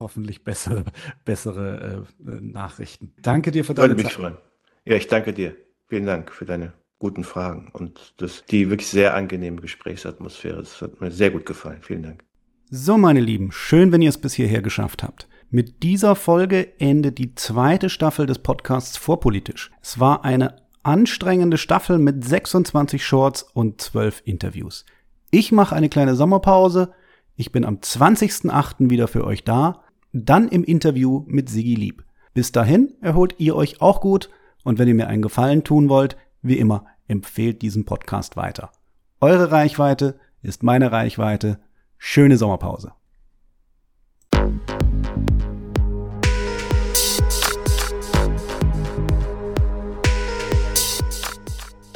[0.00, 0.84] hoffentlich bessere,
[1.24, 3.12] bessere äh, Nachrichten.
[3.22, 4.04] Danke dir für deine Zeit.
[4.04, 4.36] Mich freuen.
[4.84, 5.54] Ja, ich danke dir.
[5.88, 10.58] Vielen Dank für deine guten Fragen und das, die wirklich sehr angenehme Gesprächsatmosphäre.
[10.58, 11.78] Das hat mir sehr gut gefallen.
[11.82, 12.24] Vielen Dank.
[12.70, 15.28] So, meine Lieben, schön, wenn ihr es bis hierher geschafft habt.
[15.50, 19.72] Mit dieser Folge endet die zweite Staffel des Podcasts Vorpolitisch.
[19.82, 24.84] Es war eine anstrengende Staffel mit 26 Shorts und 12 Interviews.
[25.32, 26.92] Ich mache eine kleine Sommerpause.
[27.34, 28.90] Ich bin am 20.08.
[28.90, 29.82] wieder für euch da.
[30.12, 32.04] Dann im Interview mit Sigi Lieb.
[32.34, 34.28] Bis dahin erholt ihr euch auch gut
[34.64, 38.72] und wenn ihr mir einen Gefallen tun wollt, wie immer, empfehlt diesen Podcast weiter.
[39.20, 41.60] Eure Reichweite ist meine Reichweite.
[41.96, 42.92] Schöne Sommerpause.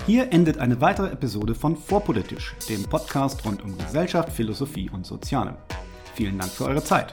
[0.06, 5.56] Hier endet eine weitere Episode von Vorpolitisch, dem Podcast rund um Gesellschaft, Philosophie und Soziale.
[6.14, 7.12] Vielen Dank für eure Zeit.